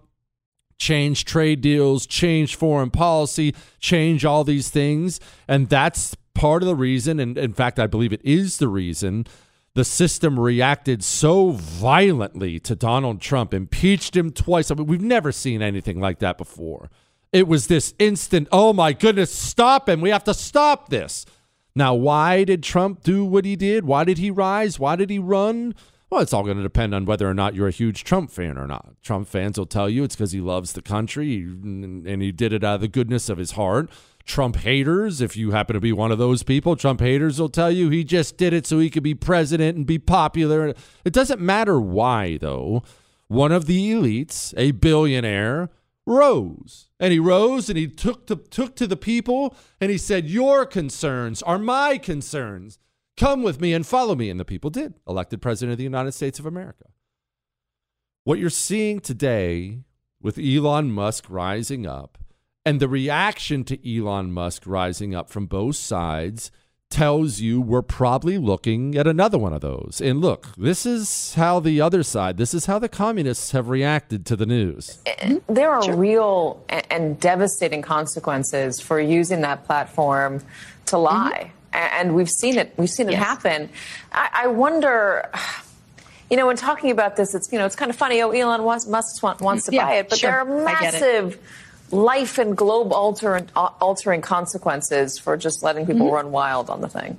change 0.77 1.25
trade 1.25 1.59
deals, 1.59 2.05
change 2.05 2.55
foreign 2.55 2.89
policy, 2.89 3.53
change 3.79 4.23
all 4.23 4.45
these 4.45 4.69
things. 4.69 5.19
And 5.47 5.67
that's 5.67 6.15
part 6.33 6.63
of 6.63 6.67
the 6.67 6.75
reason. 6.75 7.19
And 7.19 7.37
in 7.37 7.53
fact, 7.53 7.79
I 7.79 7.87
believe 7.87 8.13
it 8.13 8.23
is 8.23 8.57
the 8.57 8.69
reason 8.69 9.25
the 9.75 9.83
system 9.83 10.39
reacted 10.39 11.03
so 11.03 11.51
violently 11.51 12.59
to 12.61 12.75
Donald 12.75 13.21
Trump, 13.21 13.53
impeached 13.53 14.15
him 14.15 14.31
twice. 14.31 14.71
I 14.71 14.75
mean, 14.75 14.87
we've 14.87 15.01
never 15.01 15.31
seen 15.31 15.61
anything 15.61 15.99
like 15.99 16.19
that 16.19 16.37
before. 16.37 16.89
It 17.33 17.47
was 17.47 17.67
this 17.67 17.93
instant, 17.99 18.47
oh 18.53 18.71
my 18.71 18.93
goodness, 18.93 19.33
stop 19.33 19.89
him. 19.89 19.99
We 19.99 20.09
have 20.09 20.23
to 20.23 20.33
stop 20.33 20.89
this. 20.89 21.25
Now, 21.75 21.93
why 21.93 22.45
did 22.45 22.63
Trump 22.63 23.03
do 23.03 23.25
what 23.25 23.43
he 23.43 23.57
did? 23.57 23.83
Why 23.83 24.05
did 24.05 24.17
he 24.17 24.31
rise? 24.31 24.79
Why 24.79 24.95
did 24.95 25.09
he 25.09 25.19
run? 25.19 25.75
Well, 26.09 26.21
it's 26.21 26.31
all 26.31 26.43
going 26.43 26.55
to 26.55 26.63
depend 26.63 26.95
on 26.95 27.03
whether 27.03 27.29
or 27.29 27.33
not 27.33 27.53
you're 27.53 27.67
a 27.67 27.71
huge 27.71 28.05
Trump 28.05 28.31
fan 28.31 28.57
or 28.57 28.67
not. 28.67 28.93
Trump 29.01 29.27
fans 29.27 29.57
will 29.57 29.65
tell 29.65 29.89
you 29.89 30.05
it's 30.05 30.15
because 30.15 30.31
he 30.31 30.39
loves 30.39 30.71
the 30.71 30.81
country 30.81 31.41
and 31.41 32.21
he 32.21 32.31
did 32.31 32.53
it 32.53 32.63
out 32.63 32.75
of 32.75 32.81
the 32.81 32.87
goodness 32.87 33.27
of 33.27 33.37
his 33.37 33.51
heart. 33.51 33.89
Trump 34.25 34.57
haters, 34.57 35.21
if 35.21 35.37
you 35.37 35.51
happen 35.51 35.75
to 35.75 35.79
be 35.79 35.93
one 35.93 36.11
of 36.11 36.17
those 36.17 36.41
people, 36.41 36.75
Trump 36.75 36.99
haters 36.99 37.39
will 37.39 37.49
tell 37.49 37.69
you 37.69 37.89
he 37.89 38.03
just 38.03 38.37
did 38.37 38.53
it 38.53 38.65
so 38.65 38.79
he 38.79 38.89
could 38.89 39.03
be 39.03 39.13
president 39.13 39.77
and 39.77 39.85
be 39.85 39.99
popular. 39.99 40.73
It 41.03 41.13
doesn't 41.13 41.39
matter 41.39 41.79
why, 41.79 42.37
though. 42.37 42.83
One 43.27 43.51
of 43.51 43.67
the 43.67 43.91
elites, 43.91 44.53
a 44.57 44.71
billionaire, 44.71 45.69
rose. 46.07 46.87
And 46.99 47.13
he 47.13 47.19
rose 47.19 47.69
and 47.69 47.77
he 47.77 47.87
took 47.87 48.25
to, 48.27 48.35
took 48.35 48.75
to 48.77 48.87
the 48.87 48.97
people 48.97 49.55
and 49.79 49.91
he 49.91 49.97
said, 49.97 50.29
Your 50.29 50.65
concerns 50.65 51.43
are 51.43 51.59
my 51.59 51.97
concerns. 51.97 52.79
Come 53.17 53.43
with 53.43 53.61
me 53.61 53.73
and 53.73 53.85
follow 53.85 54.15
me. 54.15 54.29
And 54.29 54.39
the 54.39 54.45
people 54.45 54.69
did, 54.69 54.95
elected 55.07 55.41
president 55.41 55.73
of 55.73 55.77
the 55.77 55.83
United 55.83 56.13
States 56.13 56.39
of 56.39 56.45
America. 56.45 56.85
What 58.23 58.39
you're 58.39 58.49
seeing 58.49 58.99
today 58.99 59.81
with 60.19 60.39
Elon 60.39 60.91
Musk 60.91 61.25
rising 61.29 61.85
up 61.85 62.17
and 62.65 62.79
the 62.79 62.89
reaction 62.89 63.63
to 63.65 63.97
Elon 63.97 64.31
Musk 64.31 64.63
rising 64.65 65.13
up 65.13 65.29
from 65.29 65.45
both 65.45 65.75
sides 65.75 66.51
tells 66.89 67.39
you 67.39 67.59
we're 67.59 67.81
probably 67.81 68.37
looking 68.37 68.95
at 68.95 69.07
another 69.07 69.37
one 69.37 69.53
of 69.53 69.61
those. 69.61 69.99
And 70.01 70.21
look, 70.21 70.47
this 70.57 70.85
is 70.85 71.33
how 71.33 71.59
the 71.59 71.81
other 71.81 72.03
side, 72.03 72.37
this 72.37 72.53
is 72.53 72.67
how 72.67 72.79
the 72.79 72.87
communists 72.87 73.51
have 73.51 73.69
reacted 73.69 74.25
to 74.27 74.35
the 74.35 74.45
news. 74.45 74.99
There 75.47 75.71
are 75.71 75.83
sure. 75.83 75.95
real 75.95 76.63
and 76.69 77.19
devastating 77.19 77.81
consequences 77.81 78.79
for 78.79 78.99
using 78.99 79.41
that 79.41 79.65
platform 79.65 80.41
to 80.87 80.97
lie. 80.97 81.51
Mm-hmm. 81.73 81.99
And 81.99 82.15
we've 82.15 82.29
seen 82.29 82.57
it. 82.57 82.73
We've 82.77 82.89
seen 82.89 83.09
it 83.09 83.13
yes. 83.13 83.23
happen. 83.23 83.69
I, 84.13 84.29
I 84.33 84.47
wonder 84.47 85.29
you 86.29 86.37
know, 86.37 86.47
when 86.47 86.55
talking 86.55 86.89
about 86.89 87.15
this, 87.17 87.35
it's 87.35 87.51
you 87.51 87.59
know, 87.59 87.65
it's 87.65 87.75
kind 87.75 87.91
of 87.91 87.97
funny. 87.97 88.21
Oh, 88.21 88.31
Elon 88.31 88.63
Musk 88.63 89.21
wants 89.21 89.65
to 89.65 89.73
yeah, 89.73 89.85
buy 89.85 89.93
it, 89.95 90.09
but 90.09 90.19
sure. 90.19 90.31
there 90.31 90.39
are 90.39 90.63
massive 90.65 91.39
life 91.91 92.37
and 92.37 92.55
globe 92.57 92.91
altering, 92.91 93.49
altering 93.55 94.21
consequences 94.21 95.19
for 95.19 95.37
just 95.37 95.63
letting 95.63 95.85
people 95.85 96.07
mm-hmm. 96.07 96.15
run 96.15 96.31
wild 96.31 96.69
on 96.69 96.81
the 96.81 96.89
thing. 96.89 97.17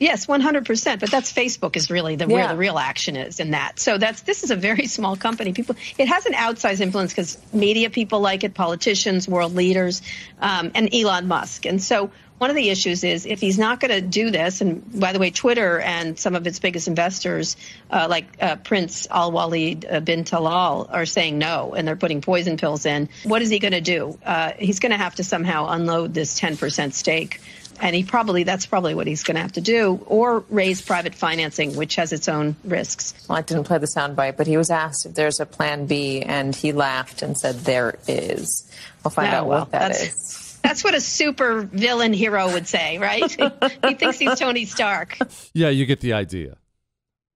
Yes, 0.00 0.26
100%. 0.26 0.98
But 0.98 1.10
that's 1.10 1.30
Facebook 1.30 1.76
is 1.76 1.90
really 1.90 2.16
the, 2.16 2.26
yeah. 2.26 2.34
where 2.34 2.48
the 2.48 2.56
real 2.56 2.78
action 2.78 3.16
is 3.16 3.38
in 3.38 3.50
that. 3.50 3.78
So 3.78 3.98
that's 3.98 4.22
this 4.22 4.42
is 4.42 4.50
a 4.50 4.56
very 4.56 4.86
small 4.96 5.14
company. 5.14 5.52
People, 5.52 5.76
it 5.98 6.08
has 6.08 6.24
an 6.24 6.32
outsized 6.32 6.80
influence 6.80 7.12
because 7.12 7.38
media 7.52 7.90
people 7.90 8.20
like 8.20 8.42
it, 8.42 8.54
politicians, 8.54 9.28
world 9.28 9.54
leaders, 9.54 10.00
um, 10.40 10.72
and 10.74 10.92
Elon 10.92 11.28
Musk. 11.28 11.66
And 11.66 11.82
so 11.82 12.10
one 12.40 12.48
of 12.48 12.56
the 12.56 12.70
issues 12.70 13.04
is 13.04 13.26
if 13.26 13.38
he's 13.38 13.58
not 13.58 13.80
going 13.80 13.90
to 13.90 14.00
do 14.00 14.30
this, 14.30 14.62
and 14.62 14.98
by 14.98 15.12
the 15.12 15.18
way, 15.18 15.30
Twitter 15.30 15.78
and 15.78 16.18
some 16.18 16.34
of 16.34 16.46
its 16.46 16.58
biggest 16.58 16.88
investors, 16.88 17.54
uh, 17.90 18.06
like 18.08 18.24
uh, 18.40 18.56
Prince 18.56 19.06
Al 19.10 19.30
Walid 19.30 19.84
uh, 19.84 20.00
bin 20.00 20.24
Talal, 20.24 20.88
are 20.90 21.04
saying 21.04 21.36
no, 21.36 21.74
and 21.74 21.86
they're 21.86 21.96
putting 21.96 22.22
poison 22.22 22.56
pills 22.56 22.86
in. 22.86 23.10
What 23.24 23.42
is 23.42 23.50
he 23.50 23.58
going 23.58 23.74
to 23.74 23.82
do? 23.82 24.18
Uh, 24.24 24.52
he's 24.58 24.80
going 24.80 24.92
to 24.92 24.96
have 24.96 25.16
to 25.16 25.24
somehow 25.24 25.68
unload 25.68 26.14
this 26.14 26.40
10% 26.40 26.94
stake. 26.94 27.42
And 27.78 27.94
he 27.94 28.04
probably, 28.04 28.44
that's 28.44 28.64
probably 28.64 28.94
what 28.94 29.06
he's 29.06 29.22
going 29.22 29.34
to 29.34 29.42
have 29.42 29.52
to 29.52 29.60
do, 29.60 30.02
or 30.06 30.42
raise 30.48 30.80
private 30.80 31.14
financing, 31.14 31.76
which 31.76 31.96
has 31.96 32.10
its 32.14 32.26
own 32.26 32.56
risks. 32.64 33.12
Well, 33.28 33.36
I 33.36 33.42
didn't 33.42 33.64
play 33.64 33.76
the 33.76 33.86
soundbite, 33.94 34.38
but 34.38 34.46
he 34.46 34.56
was 34.56 34.70
asked 34.70 35.04
if 35.04 35.14
there's 35.14 35.40
a 35.40 35.46
plan 35.46 35.84
B, 35.84 36.22
and 36.22 36.56
he 36.56 36.72
laughed 36.72 37.20
and 37.20 37.36
said, 37.36 37.56
There 37.56 37.98
is. 38.08 38.66
We'll 39.04 39.10
find 39.10 39.30
yeah, 39.30 39.40
out 39.40 39.46
well, 39.46 39.60
what 39.60 39.72
that 39.72 39.90
is. 39.90 40.39
That's 40.62 40.84
what 40.84 40.94
a 40.94 41.00
super 41.00 41.62
villain 41.62 42.12
hero 42.12 42.52
would 42.52 42.66
say, 42.66 42.98
right? 42.98 43.30
he 43.86 43.94
thinks 43.94 44.18
he's 44.18 44.38
Tony 44.38 44.64
Stark. 44.64 45.18
Yeah, 45.54 45.68
you 45.68 45.86
get 45.86 46.00
the 46.00 46.12
idea. 46.12 46.58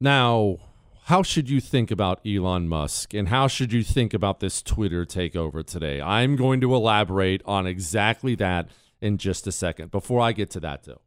Now, 0.00 0.58
how 1.04 1.22
should 1.22 1.50
you 1.50 1.60
think 1.60 1.90
about 1.90 2.20
Elon 2.26 2.68
Musk 2.68 3.14
and 3.14 3.28
how 3.28 3.46
should 3.46 3.72
you 3.72 3.82
think 3.82 4.14
about 4.14 4.40
this 4.40 4.62
Twitter 4.62 5.04
takeover 5.04 5.64
today? 5.64 6.00
I'm 6.00 6.36
going 6.36 6.60
to 6.62 6.74
elaborate 6.74 7.42
on 7.44 7.66
exactly 7.66 8.34
that 8.36 8.68
in 9.00 9.18
just 9.18 9.46
a 9.46 9.52
second. 9.52 9.90
Before 9.90 10.20
I 10.20 10.32
get 10.32 10.50
to 10.50 10.60
that, 10.60 10.84
though, 10.84 11.02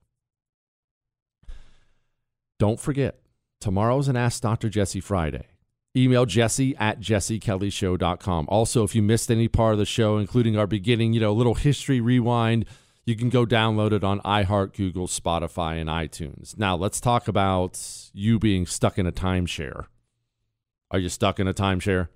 don't 2.59 2.79
forget 2.79 3.19
tomorrow's 3.59 4.07
an 4.07 4.15
Ask 4.15 4.41
Dr. 4.41 4.69
Jesse 4.69 4.99
Friday. 4.99 5.47
Email 5.95 6.25
jesse 6.25 6.75
at 6.77 6.99
jessekellyshow.com. 6.99 8.45
Also, 8.49 8.83
if 8.83 8.95
you 8.95 9.01
missed 9.01 9.31
any 9.31 9.47
part 9.47 9.73
of 9.73 9.79
the 9.79 9.85
show, 9.85 10.17
including 10.17 10.57
our 10.57 10.67
beginning, 10.67 11.13
you 11.13 11.19
know, 11.19 11.33
little 11.33 11.55
history 11.55 11.99
rewind, 12.01 12.65
you 13.05 13.15
can 13.15 13.29
go 13.29 13.45
download 13.45 13.93
it 13.93 14.03
on 14.03 14.19
iHeart, 14.21 14.75
Google, 14.75 15.07
Spotify, 15.07 15.79
and 15.79 15.89
iTunes. 15.89 16.57
Now, 16.57 16.75
let's 16.75 16.99
talk 16.99 17.27
about 17.27 17.81
you 18.13 18.37
being 18.37 18.65
stuck 18.65 18.97
in 18.97 19.07
a 19.07 19.11
timeshare. 19.13 19.85
Are 20.91 20.99
you 20.99 21.09
stuck 21.09 21.39
in 21.39 21.47
a 21.47 21.53
timeshare? 21.53 22.09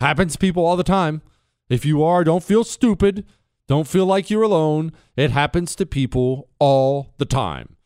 Happens 0.00 0.32
to 0.32 0.38
people 0.38 0.64
all 0.64 0.76
the 0.76 0.82
time. 0.82 1.22
If 1.68 1.84
you 1.84 2.02
are, 2.02 2.24
don't 2.24 2.42
feel 2.42 2.64
stupid. 2.64 3.24
Don't 3.68 3.88
feel 3.88 4.06
like 4.06 4.30
you're 4.30 4.42
alone. 4.42 4.92
It 5.16 5.30
happens 5.30 5.74
to 5.76 5.86
people 5.86 6.48
all 6.58 7.14
the 7.18 7.24
time. 7.24 7.76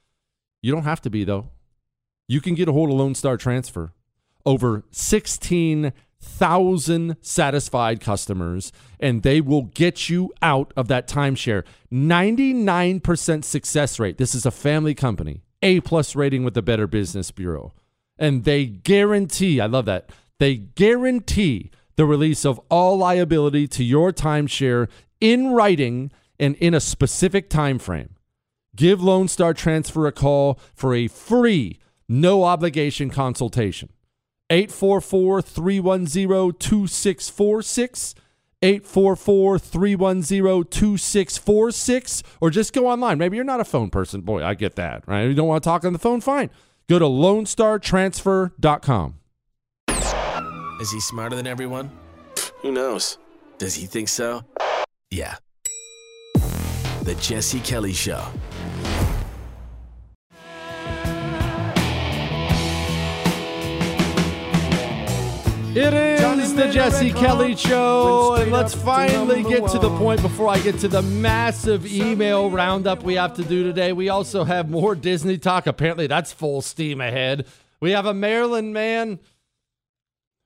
You 0.63 0.73
don't 0.73 0.85
have 0.85 1.01
to 1.03 1.11
be, 1.11 1.25
though. 1.25 1.51
You 2.29 2.41
can 2.41 2.55
get 2.55 2.69
a 2.69 2.73
hold 2.73 2.91
of 2.91 2.97
Lone 2.97 3.15
Star 3.15 3.37
Transfer. 3.37 3.93
Over 4.47 4.85
16,000 4.91 7.17
satisfied 7.21 8.01
customers, 8.01 8.73
and 8.99 9.23
they 9.23 9.41
will 9.41 9.63
get 9.63 10.09
you 10.09 10.33
out 10.43 10.73
of 10.77 10.89
that 10.89 11.09
timeshare. 11.09 11.65
99% 11.93 13.45
success 13.45 13.99
rate. 13.99 14.19
This 14.19 14.35
is 14.35 14.47
a 14.47 14.51
family 14.51 14.95
company. 14.95 15.43
A 15.63 15.81
plus 15.81 16.17
rating 16.17 16.45
with 16.45 16.55
the 16.55 16.63
Better 16.63 16.87
Business 16.87 17.31
Bureau. 17.31 17.73
And 18.19 18.45
they 18.45 18.67
guarantee, 18.67 19.61
I 19.61 19.67
love 19.67 19.85
that, 19.87 20.11
they 20.39 20.57
guarantee 20.57 21.71
the 21.97 22.07
release 22.07 22.47
of 22.47 22.59
all 22.71 22.97
liability 22.97 23.69
to 23.69 23.85
your 23.85 24.11
timeshare 24.11 24.89
in 25.21 25.49
writing 25.49 26.11
and 26.39 26.55
in 26.57 26.73
a 26.73 26.81
specific 26.81 27.51
time 27.51 27.79
frame. 27.79 28.17
Give 28.75 29.03
Lone 29.03 29.29
Star 29.29 29.53
Transfer 29.53 30.07
a 30.07 30.13
call 30.13 30.59
for 30.75 30.95
a 30.95 31.09
free, 31.09 31.79
no 32.09 32.45
obligation 32.45 33.11
consultation. 33.11 33.91
844 34.51 35.43
310 35.43 36.53
2646. 36.59 38.15
844 38.63 39.59
310 39.59 40.65
2646. 40.65 42.23
Or 42.41 42.51
just 42.51 42.73
go 42.73 42.87
online. 42.89 43.19
Maybe 43.19 43.37
you're 43.37 43.45
not 43.45 43.61
a 43.61 43.65
phone 43.65 43.91
person. 43.91 44.21
Boy, 44.21 44.45
I 44.45 44.55
get 44.55 44.77
that, 44.77 45.05
right? 45.07 45.23
You 45.23 45.35
don't 45.35 45.49
want 45.49 45.63
to 45.63 45.69
talk 45.69 45.85
on 45.85 45.93
the 45.93 45.99
phone? 45.99 46.21
Fine. 46.21 46.51
Go 46.89 46.99
to 46.99 47.05
LoneStarTransfer.com. 47.05 49.15
Is 50.81 50.91
he 50.91 51.01
smarter 51.01 51.37
than 51.37 51.47
everyone? 51.47 51.91
Who 52.63 52.73
knows? 52.73 53.19
Does 53.59 53.75
he 53.75 53.87
think 53.87 54.09
so? 54.09 54.43
Yeah. 55.11 55.37
The 57.03 57.15
Jesse 57.21 57.61
Kelly 57.61 57.93
Show. 57.93 58.25
It 65.73 65.95
is 65.95 66.57
the 66.57 66.69
Jesse 66.69 67.13
Kelly 67.13 67.55
Show, 67.55 68.35
and 68.35 68.51
let's 68.51 68.75
finally 68.75 69.45
get 69.45 69.69
to 69.69 69.79
the 69.79 69.97
point 69.99 70.21
before 70.21 70.49
I 70.49 70.59
get 70.59 70.81
to 70.81 70.89
the 70.89 71.01
massive 71.01 71.87
email 71.87 72.51
roundup 72.51 73.05
we 73.05 73.15
have 73.15 73.35
to 73.35 73.45
do 73.45 73.63
today. 73.63 73.93
We 73.93 74.09
also 74.09 74.43
have 74.43 74.69
more 74.69 74.97
Disney 74.97 75.39
talk. 75.39 75.69
Apparently, 75.69 76.09
that's 76.09 76.33
full 76.33 76.61
steam 76.61 77.01
ahead. 77.01 77.47
We 77.79 77.93
have 77.93 78.05
a 78.05 78.13
Maryland 78.13 78.75
man 78.75 79.21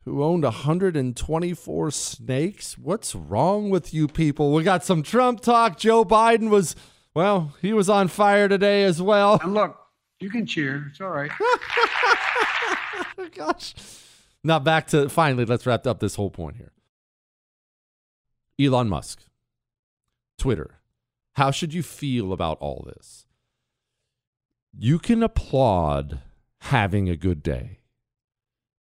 who 0.04 0.22
owned 0.22 0.44
124 0.44 1.90
snakes. 1.90 2.76
What's 2.76 3.14
wrong 3.14 3.70
with 3.70 3.94
you 3.94 4.08
people? 4.08 4.52
We 4.52 4.62
got 4.62 4.84
some 4.84 5.02
Trump 5.02 5.40
talk. 5.40 5.78
Joe 5.78 6.04
Biden 6.04 6.50
was, 6.50 6.76
well, 7.14 7.54
he 7.62 7.72
was 7.72 7.88
on 7.88 8.08
fire 8.08 8.46
today 8.46 8.84
as 8.84 9.00
well. 9.00 9.40
And 9.42 9.54
look, 9.54 9.74
you 10.20 10.28
can 10.28 10.44
cheer. 10.44 10.88
It's 10.90 11.00
all 11.00 11.08
right. 11.08 11.30
Gosh. 13.34 13.74
Now 14.44 14.58
back 14.58 14.86
to 14.88 15.08
finally, 15.08 15.46
let's 15.46 15.66
wrap 15.66 15.86
up 15.86 16.00
this 16.00 16.16
whole 16.16 16.30
point 16.30 16.56
here. 16.56 16.72
Elon 18.60 18.88
Musk, 18.88 19.22
Twitter. 20.38 20.78
How 21.32 21.50
should 21.50 21.74
you 21.74 21.82
feel 21.82 22.32
about 22.32 22.58
all 22.60 22.84
this? 22.86 23.26
You 24.78 24.98
can 24.98 25.22
applaud 25.22 26.20
having 26.60 27.08
a 27.08 27.16
good 27.16 27.42
day. 27.42 27.80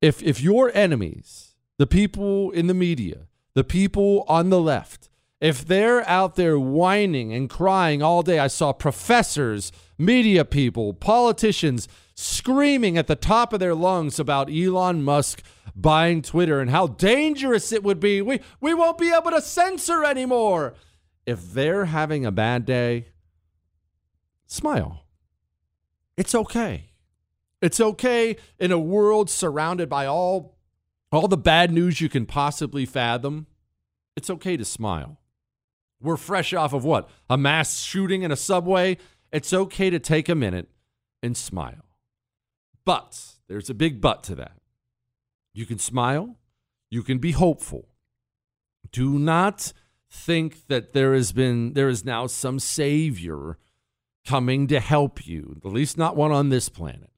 If 0.00 0.22
if 0.22 0.40
your 0.40 0.70
enemies, 0.74 1.54
the 1.78 1.86
people 1.86 2.50
in 2.50 2.66
the 2.66 2.74
media, 2.74 3.28
the 3.54 3.64
people 3.64 4.24
on 4.28 4.50
the 4.50 4.60
left, 4.60 5.08
if 5.40 5.64
they're 5.66 6.08
out 6.08 6.36
there 6.36 6.58
whining 6.58 7.32
and 7.32 7.48
crying 7.48 8.02
all 8.02 8.22
day, 8.22 8.38
I 8.38 8.48
saw 8.48 8.72
professors, 8.72 9.72
media 9.96 10.44
people, 10.44 10.92
politicians 10.92 11.88
screaming 12.14 12.98
at 12.98 13.06
the 13.06 13.16
top 13.16 13.52
of 13.52 13.60
their 13.60 13.74
lungs 13.74 14.18
about 14.18 14.50
Elon 14.50 15.02
Musk 15.02 15.42
buying 15.74 16.22
Twitter 16.22 16.60
and 16.60 16.70
how 16.70 16.86
dangerous 16.86 17.72
it 17.72 17.82
would 17.82 18.00
be. 18.00 18.22
We 18.22 18.40
we 18.60 18.74
won't 18.74 18.98
be 18.98 19.12
able 19.12 19.30
to 19.30 19.40
censor 19.40 20.04
anymore. 20.04 20.74
If 21.24 21.52
they're 21.52 21.86
having 21.86 22.26
a 22.26 22.32
bad 22.32 22.66
day, 22.66 23.08
smile. 24.46 25.04
It's 26.16 26.34
okay. 26.34 26.90
It's 27.60 27.80
okay 27.80 28.36
in 28.58 28.72
a 28.72 28.78
world 28.78 29.30
surrounded 29.30 29.88
by 29.88 30.06
all 30.06 30.56
all 31.12 31.28
the 31.28 31.36
bad 31.36 31.70
news 31.70 32.00
you 32.00 32.08
can 32.08 32.26
possibly 32.26 32.86
fathom. 32.86 33.46
It's 34.16 34.30
okay 34.30 34.56
to 34.56 34.64
smile. 34.64 35.20
We're 36.00 36.16
fresh 36.16 36.52
off 36.52 36.72
of 36.72 36.84
what? 36.84 37.08
A 37.30 37.38
mass 37.38 37.80
shooting 37.80 38.22
in 38.22 38.32
a 38.32 38.36
subway. 38.36 38.98
It's 39.30 39.52
okay 39.52 39.88
to 39.90 39.98
take 39.98 40.28
a 40.28 40.34
minute 40.34 40.68
and 41.22 41.36
smile. 41.36 41.84
But 42.84 43.36
there's 43.46 43.70
a 43.70 43.74
big 43.74 44.00
but 44.00 44.22
to 44.24 44.34
that. 44.34 44.61
You 45.54 45.66
can 45.66 45.78
smile, 45.78 46.36
you 46.90 47.02
can 47.02 47.18
be 47.18 47.32
hopeful. 47.32 47.88
Do 48.90 49.18
not 49.18 49.72
think 50.10 50.66
that 50.66 50.92
there 50.92 51.14
has 51.14 51.32
been 51.32 51.72
there 51.72 51.88
is 51.88 52.04
now 52.04 52.26
some 52.26 52.58
savior 52.58 53.58
coming 54.26 54.66
to 54.68 54.80
help 54.80 55.26
you, 55.26 55.60
at 55.64 55.72
least 55.72 55.98
not 55.98 56.16
one 56.16 56.32
on 56.32 56.48
this 56.48 56.68
planet. 56.68 57.10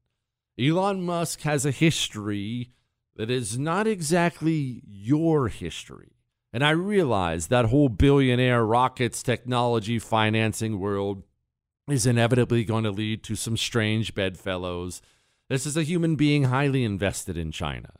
Elon 0.58 1.02
Musk 1.02 1.42
has 1.42 1.66
a 1.66 1.70
history 1.70 2.70
that 3.16 3.30
is 3.30 3.58
not 3.58 3.86
exactly 3.86 4.82
your 4.86 5.48
history. 5.48 6.12
And 6.52 6.64
I 6.64 6.70
realize 6.70 7.48
that 7.48 7.66
whole 7.66 7.88
billionaire 7.88 8.64
rockets 8.64 9.22
technology 9.22 9.98
financing 9.98 10.78
world 10.78 11.24
is 11.88 12.06
inevitably 12.06 12.64
going 12.64 12.84
to 12.84 12.90
lead 12.90 13.24
to 13.24 13.34
some 13.34 13.56
strange 13.56 14.14
bedfellows. 14.14 15.02
This 15.48 15.66
is 15.66 15.76
a 15.76 15.82
human 15.82 16.14
being 16.14 16.44
highly 16.44 16.84
invested 16.84 17.36
in 17.36 17.50
China. 17.50 17.90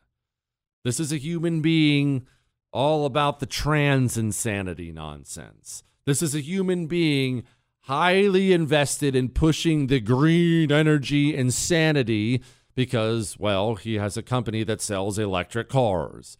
This 0.84 1.00
is 1.00 1.12
a 1.12 1.16
human 1.16 1.62
being 1.62 2.26
all 2.70 3.06
about 3.06 3.40
the 3.40 3.46
trans 3.46 4.18
insanity 4.18 4.92
nonsense. 4.92 5.82
This 6.04 6.20
is 6.20 6.34
a 6.34 6.40
human 6.40 6.86
being 6.86 7.44
highly 7.82 8.52
invested 8.52 9.16
in 9.16 9.30
pushing 9.30 9.86
the 9.86 10.00
green 10.00 10.70
energy 10.70 11.34
insanity 11.34 12.42
because, 12.74 13.38
well, 13.38 13.76
he 13.76 13.94
has 13.94 14.16
a 14.16 14.22
company 14.22 14.62
that 14.64 14.82
sells 14.82 15.18
electric 15.18 15.68
cars. 15.68 16.36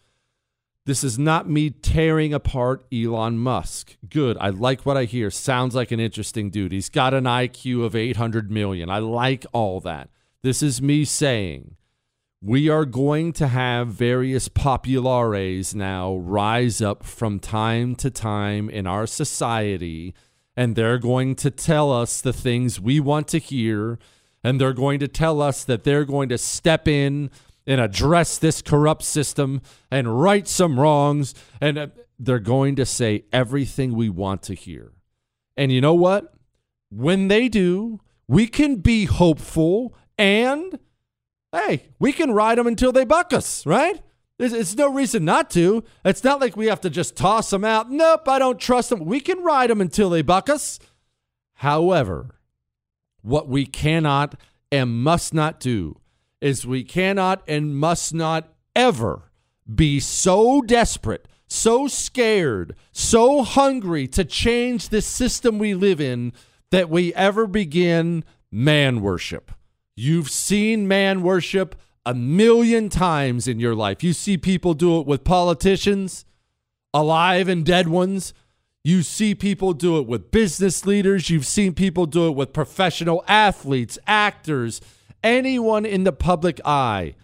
This 0.87 1.03
is 1.03 1.19
not 1.19 1.49
me 1.49 1.71
tearing 1.71 2.35
apart 2.35 2.85
Elon 2.93 3.39
Musk. 3.39 3.97
Good. 4.11 4.37
I 4.39 4.51
like 4.51 4.85
what 4.85 4.99
I 4.99 5.05
hear. 5.05 5.31
Sounds 5.31 5.75
like 5.75 5.91
an 5.91 6.01
interesting 6.01 6.51
dude. 6.51 6.73
He's 6.73 6.91
got 6.91 7.15
an 7.15 7.25
IQ 7.25 7.85
of 7.85 7.97
800 7.97 8.51
million. 8.51 8.91
I 8.91 8.99
like 8.99 9.47
all 9.53 9.81
that. 9.81 10.11
This 10.43 10.63
is 10.63 10.83
me 10.83 11.07
saying 11.07 11.77
we 12.45 12.69
are 12.69 12.85
going 12.85 13.33
to 13.33 13.49
have 13.49 13.89
various 13.89 14.49
populares 14.49 15.75
now 15.75 16.15
rise 16.17 16.83
up 16.83 17.03
from 17.03 17.41
time 17.41 17.95
to 17.95 18.11
time 18.11 18.69
in 18.69 18.87
our 18.87 19.07
society, 19.07 20.13
and 20.55 20.77
they're 20.77 20.99
going 20.99 21.35
to 21.35 21.51
tell 21.51 21.91
us 21.91 22.21
the 22.21 22.35
things 22.35 22.79
we 22.79 23.01
want 23.01 23.29
to 23.29 23.39
hear, 23.39 23.99
and 24.43 24.61
they're 24.61 24.75
going 24.75 24.99
to 24.99 25.09
tell 25.09 25.41
us 25.41 25.65
that 25.65 25.85
they're 25.85 26.05
going 26.05 26.29
to 26.29 26.37
step 26.37 26.87
in 26.87 27.31
and 27.67 27.81
address 27.81 28.37
this 28.37 28.61
corrupt 28.61 29.05
system 29.05 29.63
and 29.91 30.21
right 30.21 30.47
some 30.47 30.79
wrongs, 30.79 31.35
and 31.63 31.79
uh, 31.79 31.87
they're 32.19 32.39
going 32.39 32.77
to 32.77 32.85
say 32.85 33.25
everything 33.33 33.95
we 33.95 34.11
want 34.11 34.43
to 34.43 34.53
hear. 34.53 34.93
And 35.57 35.73
you 35.73 35.81
know 35.81 35.95
what? 35.95 36.35
When 36.91 37.29
they 37.29 37.49
do, 37.49 38.01
we 38.29 38.49
can 38.49 38.77
be 38.77 39.07
hopeful 39.07 39.95
and 40.19 40.79
hey, 41.55 41.85
we 41.99 42.13
can 42.13 42.33
ride 42.33 42.59
them 42.59 42.67
until 42.67 42.93
they 42.93 43.05
buck 43.05 43.33
us, 43.33 43.65
right? 43.65 44.03
It's, 44.39 44.53
it's 44.53 44.75
no 44.75 44.93
reason 44.93 45.25
not 45.25 45.51
to. 45.51 45.85
It's 46.05 46.25
not 46.25 46.41
like 46.41 46.57
we 46.57 46.67
have 46.67 46.81
to 46.83 46.91
just 46.91 47.17
toss 47.17 47.51
them 47.51 47.65
out. 47.65 47.91
Nope, 47.91 48.29
I 48.29 48.39
don't 48.39 48.59
trust 48.59 48.91
them. 48.91 49.05
We 49.05 49.21
can 49.21 49.43
ride 49.43 49.71
them 49.71 49.81
until 49.81 50.11
they 50.11 50.23
buck 50.23 50.51
us. 50.51 50.81
However, 51.55 52.41
what 53.23 53.49
we 53.49 53.65
cannot 53.65 54.35
and 54.73 55.03
must 55.03 55.33
not 55.33 55.61
do 55.61 56.01
is 56.41 56.67
we 56.67 56.83
cannot 56.83 57.43
and 57.47 57.79
must 57.79 58.13
not 58.13 58.53
ever 58.75 59.31
be 59.73 60.01
so 60.01 60.61
desperate, 60.61 61.29
so 61.47 61.87
scared, 61.87 62.75
so 62.93 63.43
hungry 63.45 64.09
to 64.09 64.25
change 64.25 64.89
this 64.89 65.07
system 65.07 65.59
we 65.59 65.75
live 65.75 66.01
in 66.01 66.33
that 66.71 66.91
we 66.91 67.15
ever 67.15 67.47
begin 67.47 68.25
man 68.51 69.01
worship. 69.01 69.53
You've 69.97 70.31
seen 70.31 70.89
man 70.89 71.23
worship 71.23 71.77
a 72.05 72.15
million 72.15 72.89
times 72.89 73.49
in 73.49 73.61
your 73.61 73.75
life. 73.75 74.03
You 74.03 74.13
see 74.13 74.37
people 74.37 74.75
do 74.75 75.01
it 75.01 75.07
with 75.07 75.25
politicians, 75.25 76.25
alive 76.93 77.49
and 77.49 77.65
dead 77.65 77.89
ones. 77.89 78.35
You 78.83 79.03
see 79.03 79.35
people 79.35 79.73
do 79.73 79.99
it 79.99 80.07
with 80.07 80.31
business 80.31 80.85
leaders. 80.85 81.31
You've 81.31 81.47
seen 81.47 81.75
people 81.75 82.07
do 82.07 82.29
it 82.29 82.37
with 82.37 82.53
professional 82.53 83.25
athletes, 83.27 83.99
actors, 84.07 84.81
anyone 85.23 85.87
in 85.87 86.05
the 86.05 86.13
public 86.13 86.61
eye 86.65 87.15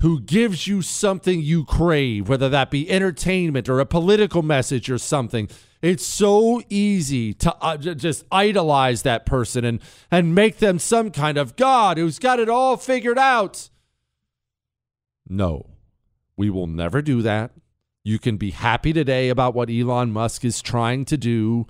who 0.00 0.20
gives 0.20 0.66
you 0.66 0.82
something 0.82 1.40
you 1.40 1.64
crave, 1.64 2.28
whether 2.28 2.50
that 2.50 2.70
be 2.70 2.90
entertainment 2.90 3.68
or 3.68 3.80
a 3.80 3.86
political 3.86 4.42
message 4.42 4.90
or 4.90 4.98
something. 4.98 5.48
It's 5.82 6.06
so 6.06 6.62
easy 6.68 7.34
to 7.34 7.54
uh, 7.56 7.76
just 7.76 8.24
idolize 8.32 9.02
that 9.02 9.26
person 9.26 9.64
and 9.64 9.80
and 10.10 10.34
make 10.34 10.58
them 10.58 10.78
some 10.78 11.10
kind 11.10 11.38
of 11.38 11.56
god 11.56 11.98
who's 11.98 12.18
got 12.18 12.40
it 12.40 12.48
all 12.48 12.76
figured 12.76 13.18
out. 13.18 13.70
No. 15.28 15.70
We 16.36 16.50
will 16.50 16.66
never 16.66 17.00
do 17.00 17.22
that. 17.22 17.52
You 18.04 18.18
can 18.18 18.36
be 18.36 18.50
happy 18.50 18.92
today 18.92 19.30
about 19.30 19.54
what 19.54 19.70
Elon 19.70 20.12
Musk 20.12 20.44
is 20.44 20.62
trying 20.62 21.04
to 21.06 21.16
do, 21.16 21.66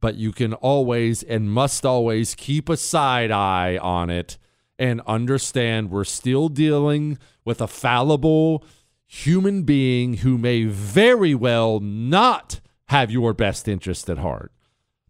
but 0.00 0.16
you 0.16 0.32
can 0.32 0.54
always 0.54 1.22
and 1.22 1.50
must 1.50 1.84
always 1.86 2.34
keep 2.34 2.68
a 2.68 2.76
side 2.76 3.30
eye 3.30 3.78
on 3.78 4.10
it 4.10 4.38
and 4.78 5.00
understand 5.06 5.90
we're 5.90 6.04
still 6.04 6.48
dealing 6.48 7.18
with 7.44 7.60
a 7.60 7.66
fallible 7.66 8.64
human 9.06 9.62
being 9.62 10.14
who 10.18 10.36
may 10.36 10.64
very 10.64 11.34
well 11.34 11.78
not 11.78 12.60
have 12.88 13.10
your 13.10 13.32
best 13.34 13.68
interest 13.68 14.08
at 14.08 14.18
heart. 14.18 14.52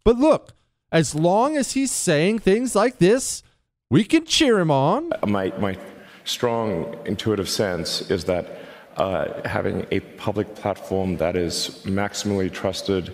But 0.04 0.16
look, 0.16 0.52
as 0.92 1.14
long 1.14 1.56
as 1.56 1.72
he's 1.72 1.90
saying 1.90 2.38
things 2.38 2.74
like 2.74 2.98
this, 2.98 3.42
we 3.90 4.04
can 4.04 4.24
cheer 4.24 4.58
him 4.58 4.70
on. 4.70 5.10
My, 5.26 5.52
my 5.58 5.76
strong 6.24 6.96
intuitive 7.04 7.48
sense 7.48 8.10
is 8.10 8.24
that 8.24 8.58
uh, 8.96 9.46
having 9.46 9.86
a 9.90 10.00
public 10.00 10.54
platform 10.54 11.16
that 11.18 11.36
is 11.36 11.82
maximally 11.84 12.50
trusted 12.50 13.12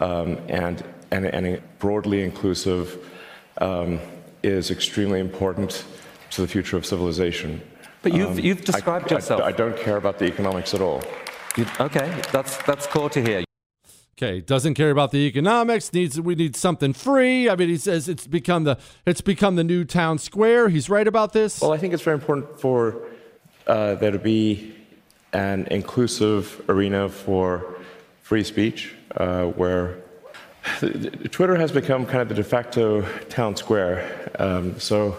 um, 0.00 0.38
and, 0.48 0.84
and, 1.10 1.26
and, 1.26 1.60
broadly 1.78 2.22
inclusive 2.22 3.04
um, 3.60 3.98
is 4.42 4.70
extremely 4.70 5.18
important 5.18 5.84
to 6.30 6.40
the 6.40 6.46
future 6.46 6.76
of 6.76 6.86
civilization. 6.86 7.60
But 8.02 8.12
you've, 8.12 8.30
um, 8.30 8.38
you've 8.38 8.64
described 8.64 9.12
I, 9.12 9.16
yourself. 9.16 9.42
I, 9.42 9.46
I, 9.46 9.52
don't 9.52 9.76
care 9.76 9.96
about 9.96 10.20
the 10.20 10.26
economics 10.26 10.72
at 10.72 10.80
all. 10.80 11.02
You, 11.56 11.66
okay, 11.80 12.22
that's, 12.30 12.58
that's 12.58 12.86
cool 12.86 13.08
to 13.10 13.20
hear. 13.20 13.42
Okay, 14.20 14.40
doesn't 14.40 14.74
care 14.74 14.90
about 14.90 15.12
the 15.12 15.28
economics. 15.28 15.92
Needs 15.92 16.20
we 16.20 16.34
need 16.34 16.56
something 16.56 16.92
free. 16.92 17.48
I 17.48 17.54
mean, 17.54 17.68
he 17.68 17.76
says 17.76 18.08
it's 18.08 18.26
become 18.26 18.64
the 18.64 18.76
it's 19.06 19.20
become 19.20 19.54
the 19.54 19.62
new 19.62 19.84
town 19.84 20.18
square. 20.18 20.68
He's 20.68 20.90
right 20.90 21.06
about 21.06 21.32
this. 21.32 21.60
Well, 21.60 21.72
I 21.72 21.78
think 21.78 21.94
it's 21.94 22.02
very 22.02 22.16
important 22.16 22.60
for 22.60 23.00
uh, 23.68 23.94
there 23.94 24.10
to 24.10 24.18
be 24.18 24.74
an 25.32 25.68
inclusive 25.70 26.64
arena 26.68 27.08
for 27.08 27.76
free 28.22 28.42
speech, 28.42 28.92
uh, 29.16 29.44
where 29.44 29.98
Twitter 31.30 31.54
has 31.54 31.70
become 31.70 32.04
kind 32.04 32.20
of 32.20 32.28
the 32.28 32.34
de 32.34 32.42
facto 32.42 33.02
town 33.28 33.54
square. 33.54 34.32
Um, 34.40 34.80
so 34.80 35.16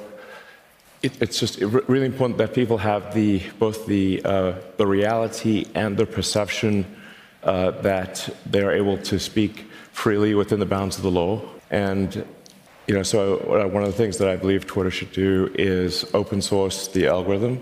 it, 1.02 1.22
it's 1.22 1.40
just 1.40 1.62
really 1.62 2.06
important 2.06 2.38
that 2.40 2.54
people 2.54 2.78
have 2.80 3.14
the 3.14 3.42
both 3.60 3.86
the 3.86 4.22
uh, 4.26 4.56
the 4.76 4.86
reality 4.86 5.68
and 5.74 5.96
the 5.96 6.06
perception 6.06 6.98
uh, 7.44 7.72
that 7.82 8.30
they 8.46 8.62
are 8.62 8.72
able 8.72 8.98
to 8.98 9.20
speak 9.20 9.66
freely 9.92 10.34
within 10.36 10.60
the 10.60 10.66
bounds 10.66 10.98
of 10.98 11.04
the 11.04 11.12
law. 11.12 11.42
And 11.72 12.26
you 12.88 12.96
know, 12.96 13.04
so 13.04 13.38
uh, 13.38 13.68
one 13.68 13.84
of 13.84 13.92
the 13.92 13.98
things 13.98 14.18
that 14.18 14.28
I 14.28 14.36
believe 14.36 14.66
Twitter 14.66 14.90
should 14.90 15.12
do 15.12 15.52
is 15.54 16.10
open 16.16 16.42
source 16.42 16.88
the 16.88 17.08
algorithm 17.08 17.62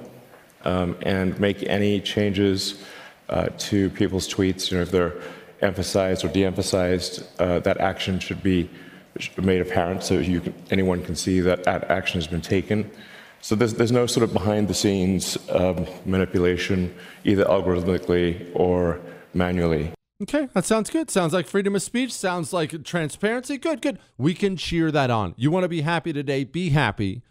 um, 0.64 0.96
and 1.02 1.38
make 1.40 1.64
any 1.64 2.00
changes 2.00 2.82
uh, 3.30 3.50
to 3.58 3.90
people's 3.90 4.28
tweets. 4.28 4.72
You 4.72 4.78
know, 4.78 4.84
if 4.84 4.92
they're 4.92 5.16
emphasized 5.62 6.24
or 6.24 6.30
de-emphasized, 6.30 7.24
uh, 7.40 7.60
that 7.60 7.78
action 7.80 8.20
should 8.20 8.42
be 8.42 8.70
made 9.38 9.62
apparent 9.62 10.04
so 10.04 10.24
can, 10.24 10.54
anyone 10.70 11.04
can 11.04 11.16
see 11.16 11.40
that 11.42 11.64
that 11.64 11.90
action 11.90 12.22
has 12.22 12.28
been 12.28 12.42
taken. 12.42 12.90
So 13.42 13.56
there's, 13.56 13.74
there's 13.74 13.92
no 13.92 14.06
sort 14.06 14.24
of 14.24 14.34
behind 14.34 14.68
the 14.68 14.74
scenes 14.74 15.38
um, 15.50 15.86
manipulation, 16.06 16.96
either 17.24 17.46
algorithmically 17.46 18.50
or 18.54 19.00
manually. 19.38 19.94
Okay, 20.24 20.50
that 20.54 20.66
sounds 20.66 20.90
good. 20.90 21.12
Sounds 21.12 21.32
like 21.32 21.46
freedom 21.46 21.76
of 21.76 21.84
speech. 21.84 22.12
Sounds 22.12 22.52
like 22.52 22.84
transparency. 22.84 23.58
Good, 23.58 23.82
good. 23.82 24.00
We 24.18 24.34
can 24.34 24.58
cheer 24.58 24.92
that 24.92 25.12
on. 25.12 25.36
You 25.38 25.52
want 25.52 25.64
to 25.64 25.70
be 25.70 25.82
happy 25.82 26.12
today? 26.12 26.44
Be 26.44 26.70
happy. 26.70 27.22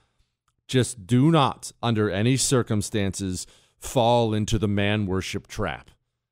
Just 0.69 1.07
do 1.07 1.33
not, 1.33 1.73
under 1.83 2.09
any 2.11 2.37
circumstances, 2.37 3.47
fall 3.79 4.33
into 4.33 4.59
the 4.59 4.69
man 4.69 5.07
worship 5.07 5.49
trap. 5.49 5.91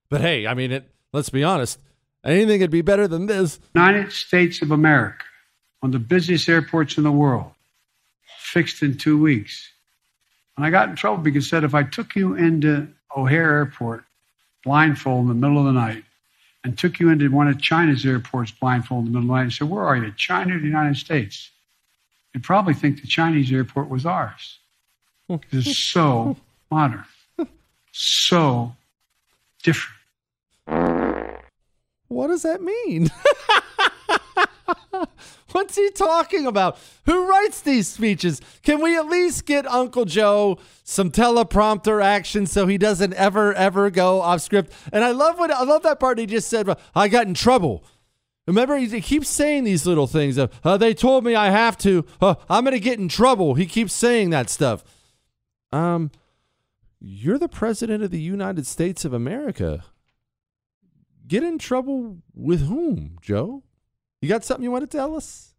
But 0.08 0.20
hey, 0.20 0.46
I 0.46 0.54
mean, 0.54 0.70
it, 0.70 0.90
let's 1.12 1.30
be 1.30 1.42
honest. 1.42 1.80
Anything 2.24 2.60
could 2.60 2.70
be 2.70 2.82
better 2.82 3.08
than 3.08 3.26
this. 3.26 3.58
United 3.74 4.12
States 4.12 4.62
of 4.62 4.70
America, 4.70 5.24
one 5.80 5.92
of 5.94 6.00
the 6.00 6.06
busiest 6.06 6.48
airports 6.48 6.96
in 6.96 7.04
the 7.04 7.12
world, 7.12 7.50
fixed 8.38 8.82
in 8.82 8.96
two 8.96 9.20
weeks. 9.20 9.70
And 10.56 10.64
I 10.64 10.70
got 10.70 10.88
in 10.88 10.96
trouble 10.96 11.18
because 11.18 11.46
I 11.46 11.48
said 11.48 11.64
if 11.64 11.74
I 11.74 11.82
took 11.82 12.14
you 12.14 12.34
into 12.34 12.88
O'Hare 13.16 13.50
Airport 13.50 14.04
blindfold 14.64 15.22
in 15.22 15.28
the 15.28 15.34
middle 15.34 15.58
of 15.58 15.66
the 15.66 15.72
night 15.72 16.04
and 16.64 16.78
took 16.78 16.98
you 16.98 17.10
into 17.10 17.30
one 17.30 17.46
of 17.48 17.60
China's 17.60 18.04
airports 18.06 18.50
blindfold 18.50 19.06
in 19.06 19.12
the 19.12 19.18
middle 19.20 19.30
of 19.30 19.34
the 19.34 19.34
night 19.34 19.42
and 19.42 19.52
said, 19.52 19.68
Where 19.68 19.84
are 19.84 19.96
you? 19.96 20.12
China 20.16 20.56
or 20.56 20.58
the 20.58 20.66
United 20.66 20.96
States? 20.96 21.50
You'd 22.32 22.42
probably 22.42 22.74
think 22.74 23.00
the 23.00 23.06
Chinese 23.06 23.52
airport 23.52 23.88
was 23.88 24.06
ours. 24.06 24.58
Hmm. 25.28 25.36
It's 25.52 25.78
so 25.78 26.36
modern, 26.70 27.04
so 27.92 28.74
different. 29.62 29.94
What 32.08 32.28
does 32.28 32.42
that 32.42 32.62
mean? 32.62 33.10
What's 35.54 35.76
he 35.76 35.88
talking 35.90 36.48
about? 36.48 36.76
Who 37.06 37.28
writes 37.28 37.60
these 37.60 37.86
speeches? 37.86 38.40
Can 38.64 38.82
we 38.82 38.96
at 38.96 39.06
least 39.06 39.46
get 39.46 39.68
Uncle 39.68 40.04
Joe 40.04 40.58
some 40.82 41.12
teleprompter 41.12 42.02
action 42.02 42.46
so 42.46 42.66
he 42.66 42.76
doesn't 42.76 43.14
ever 43.14 43.54
ever 43.54 43.88
go 43.88 44.20
off 44.20 44.40
script? 44.40 44.72
And 44.92 45.04
I 45.04 45.12
love 45.12 45.38
what 45.38 45.52
I 45.52 45.62
love 45.62 45.84
that 45.84 46.00
part 46.00 46.18
he 46.18 46.26
just 46.26 46.50
said. 46.50 46.68
I 46.92 47.06
got 47.06 47.28
in 47.28 47.34
trouble. 47.34 47.84
Remember, 48.48 48.76
he 48.76 49.00
keeps 49.00 49.28
saying 49.28 49.62
these 49.62 49.86
little 49.86 50.08
things. 50.08 50.38
Of, 50.38 50.50
uh, 50.64 50.76
they 50.76 50.92
told 50.92 51.24
me 51.24 51.36
I 51.36 51.50
have 51.50 51.78
to. 51.78 52.04
Uh, 52.20 52.34
I'm 52.50 52.64
going 52.64 52.74
to 52.74 52.80
get 52.80 52.98
in 52.98 53.08
trouble. 53.08 53.54
He 53.54 53.66
keeps 53.66 53.92
saying 53.92 54.30
that 54.30 54.50
stuff. 54.50 54.82
Um, 55.70 56.10
you're 56.98 57.38
the 57.38 57.48
president 57.48 58.02
of 58.02 58.10
the 58.10 58.20
United 58.20 58.66
States 58.66 59.04
of 59.04 59.12
America. 59.12 59.84
Get 61.28 61.44
in 61.44 61.58
trouble 61.58 62.18
with 62.34 62.66
whom, 62.66 63.18
Joe? 63.22 63.62
You 64.24 64.30
got 64.30 64.42
something 64.42 64.64
you 64.64 64.70
want 64.70 64.90
to 64.90 64.96
tell 64.96 65.16
us? 65.16 65.52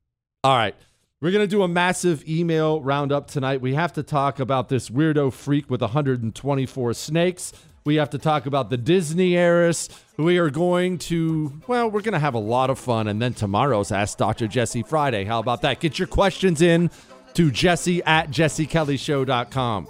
All 0.44 0.58
right. 0.58 0.74
We're 1.22 1.30
going 1.30 1.44
to 1.44 1.48
do 1.48 1.62
a 1.62 1.68
massive 1.68 2.28
email 2.28 2.82
roundup 2.82 3.28
tonight. 3.28 3.62
We 3.62 3.76
have 3.76 3.94
to 3.94 4.02
talk 4.02 4.40
about 4.40 4.70
this 4.70 4.90
weirdo 4.90 5.34
freak 5.34 5.70
with 5.70 5.82
124 5.82 6.94
snakes. 6.96 7.54
We 7.86 7.98
have 7.98 8.10
to 8.10 8.18
talk 8.18 8.48
about 8.48 8.72
the 8.72 8.78
Disney 8.78 9.38
heiress. 9.38 9.90
We 10.18 10.40
are 10.40 10.50
going 10.50 10.98
to, 10.98 11.62
well, 11.68 11.92
we're 11.92 12.02
going 12.02 12.14
to 12.14 12.20
have 12.20 12.34
a 12.34 12.40
lot 12.40 12.72
of 12.72 12.80
fun. 12.80 13.08
And 13.08 13.22
then 13.22 13.36
tomorrow's 13.36 13.92
Ask 13.92 14.18
Dr. 14.18 14.48
Jesse 14.48 14.82
Friday. 14.82 15.26
How 15.26 15.38
about 15.38 15.62
that? 15.62 15.80
Get 15.80 16.00
your 16.00 16.08
questions 16.08 16.64
in 16.64 16.90
to 17.36 17.52
jesse 17.52 18.02
at 18.02 18.32
jessekellyshow.com. 18.32 19.88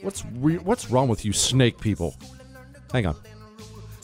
What's, 0.00 0.24
re- 0.36 0.56
what's 0.56 0.90
wrong 0.90 1.08
with 1.08 1.26
you 1.26 1.34
snake 1.34 1.78
people? 1.78 2.16
Hang 2.90 3.04
on. 3.04 3.16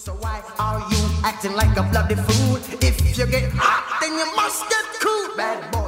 So 0.09 0.15
why 0.21 0.41
are 0.59 0.81
you 0.91 1.05
acting 1.23 1.53
like 1.53 1.77
a 1.77 1.83
bloody 1.83 2.15
fool? 2.15 2.57
If 2.81 3.19
you 3.19 3.27
get 3.27 3.53
hot, 3.53 4.01
then 4.01 4.17
you 4.17 4.25
must 4.35 4.65
get 4.71 4.87
cool. 5.03 5.37
Bad 5.37 5.71
bad. 5.71 5.88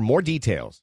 more 0.00 0.22
details. 0.22 0.82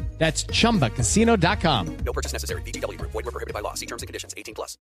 That's 0.21 0.43
chumbacasino.com. 0.43 1.97
No 2.05 2.13
purchase 2.13 2.31
necessary. 2.31 2.61
VGW 2.61 2.99
Group. 2.99 3.09
Void 3.11 3.25
were 3.25 3.31
prohibited 3.31 3.55
by 3.55 3.61
law. 3.61 3.73
See 3.73 3.87
terms 3.87 4.03
and 4.03 4.07
conditions. 4.07 4.35
18 4.37 4.53
plus. 4.53 4.77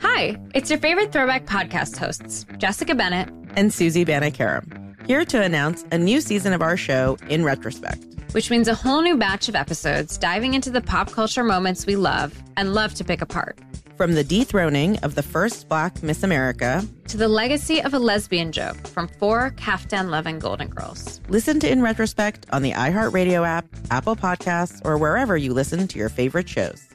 Hi, 0.00 0.38
it's 0.54 0.68
your 0.68 0.78
favorite 0.78 1.12
throwback 1.12 1.46
podcast 1.46 1.96
hosts, 1.96 2.44
Jessica 2.58 2.94
Bennett 2.94 3.30
and 3.56 3.72
Susie 3.72 4.04
Banikarim, 4.04 5.06
here 5.06 5.24
to 5.24 5.42
announce 5.42 5.84
a 5.90 5.98
new 5.98 6.20
season 6.20 6.52
of 6.52 6.60
our 6.60 6.76
show, 6.76 7.16
In 7.28 7.42
Retrospect. 7.42 8.04
Which 8.32 8.50
means 8.50 8.68
a 8.68 8.74
whole 8.74 9.00
new 9.00 9.16
batch 9.16 9.48
of 9.48 9.56
episodes 9.56 10.18
diving 10.18 10.52
into 10.52 10.70
the 10.70 10.82
pop 10.82 11.10
culture 11.10 11.42
moments 11.42 11.86
we 11.86 11.96
love 11.96 12.38
and 12.58 12.74
love 12.74 12.92
to 12.94 13.04
pick 13.04 13.22
apart. 13.22 13.58
From 14.02 14.14
the 14.14 14.24
dethroning 14.24 14.98
of 15.04 15.14
the 15.14 15.22
first 15.22 15.68
black 15.68 16.02
Miss 16.02 16.24
America 16.24 16.84
to 17.06 17.16
the 17.16 17.28
legacy 17.28 17.80
of 17.80 17.94
a 17.94 18.00
lesbian 18.00 18.50
joke 18.50 18.88
from 18.88 19.06
four 19.06 19.52
Kaftan 19.52 20.10
loving 20.10 20.40
Golden 20.40 20.66
Girls. 20.70 21.20
Listen 21.28 21.60
to 21.60 21.70
In 21.70 21.80
Retrospect 21.82 22.44
on 22.50 22.62
the 22.62 22.72
iHeartRadio 22.72 23.46
app, 23.46 23.64
Apple 23.92 24.16
Podcasts, 24.16 24.84
or 24.84 24.98
wherever 24.98 25.36
you 25.36 25.54
listen 25.54 25.86
to 25.86 26.00
your 26.00 26.08
favorite 26.08 26.48
shows. 26.48 26.91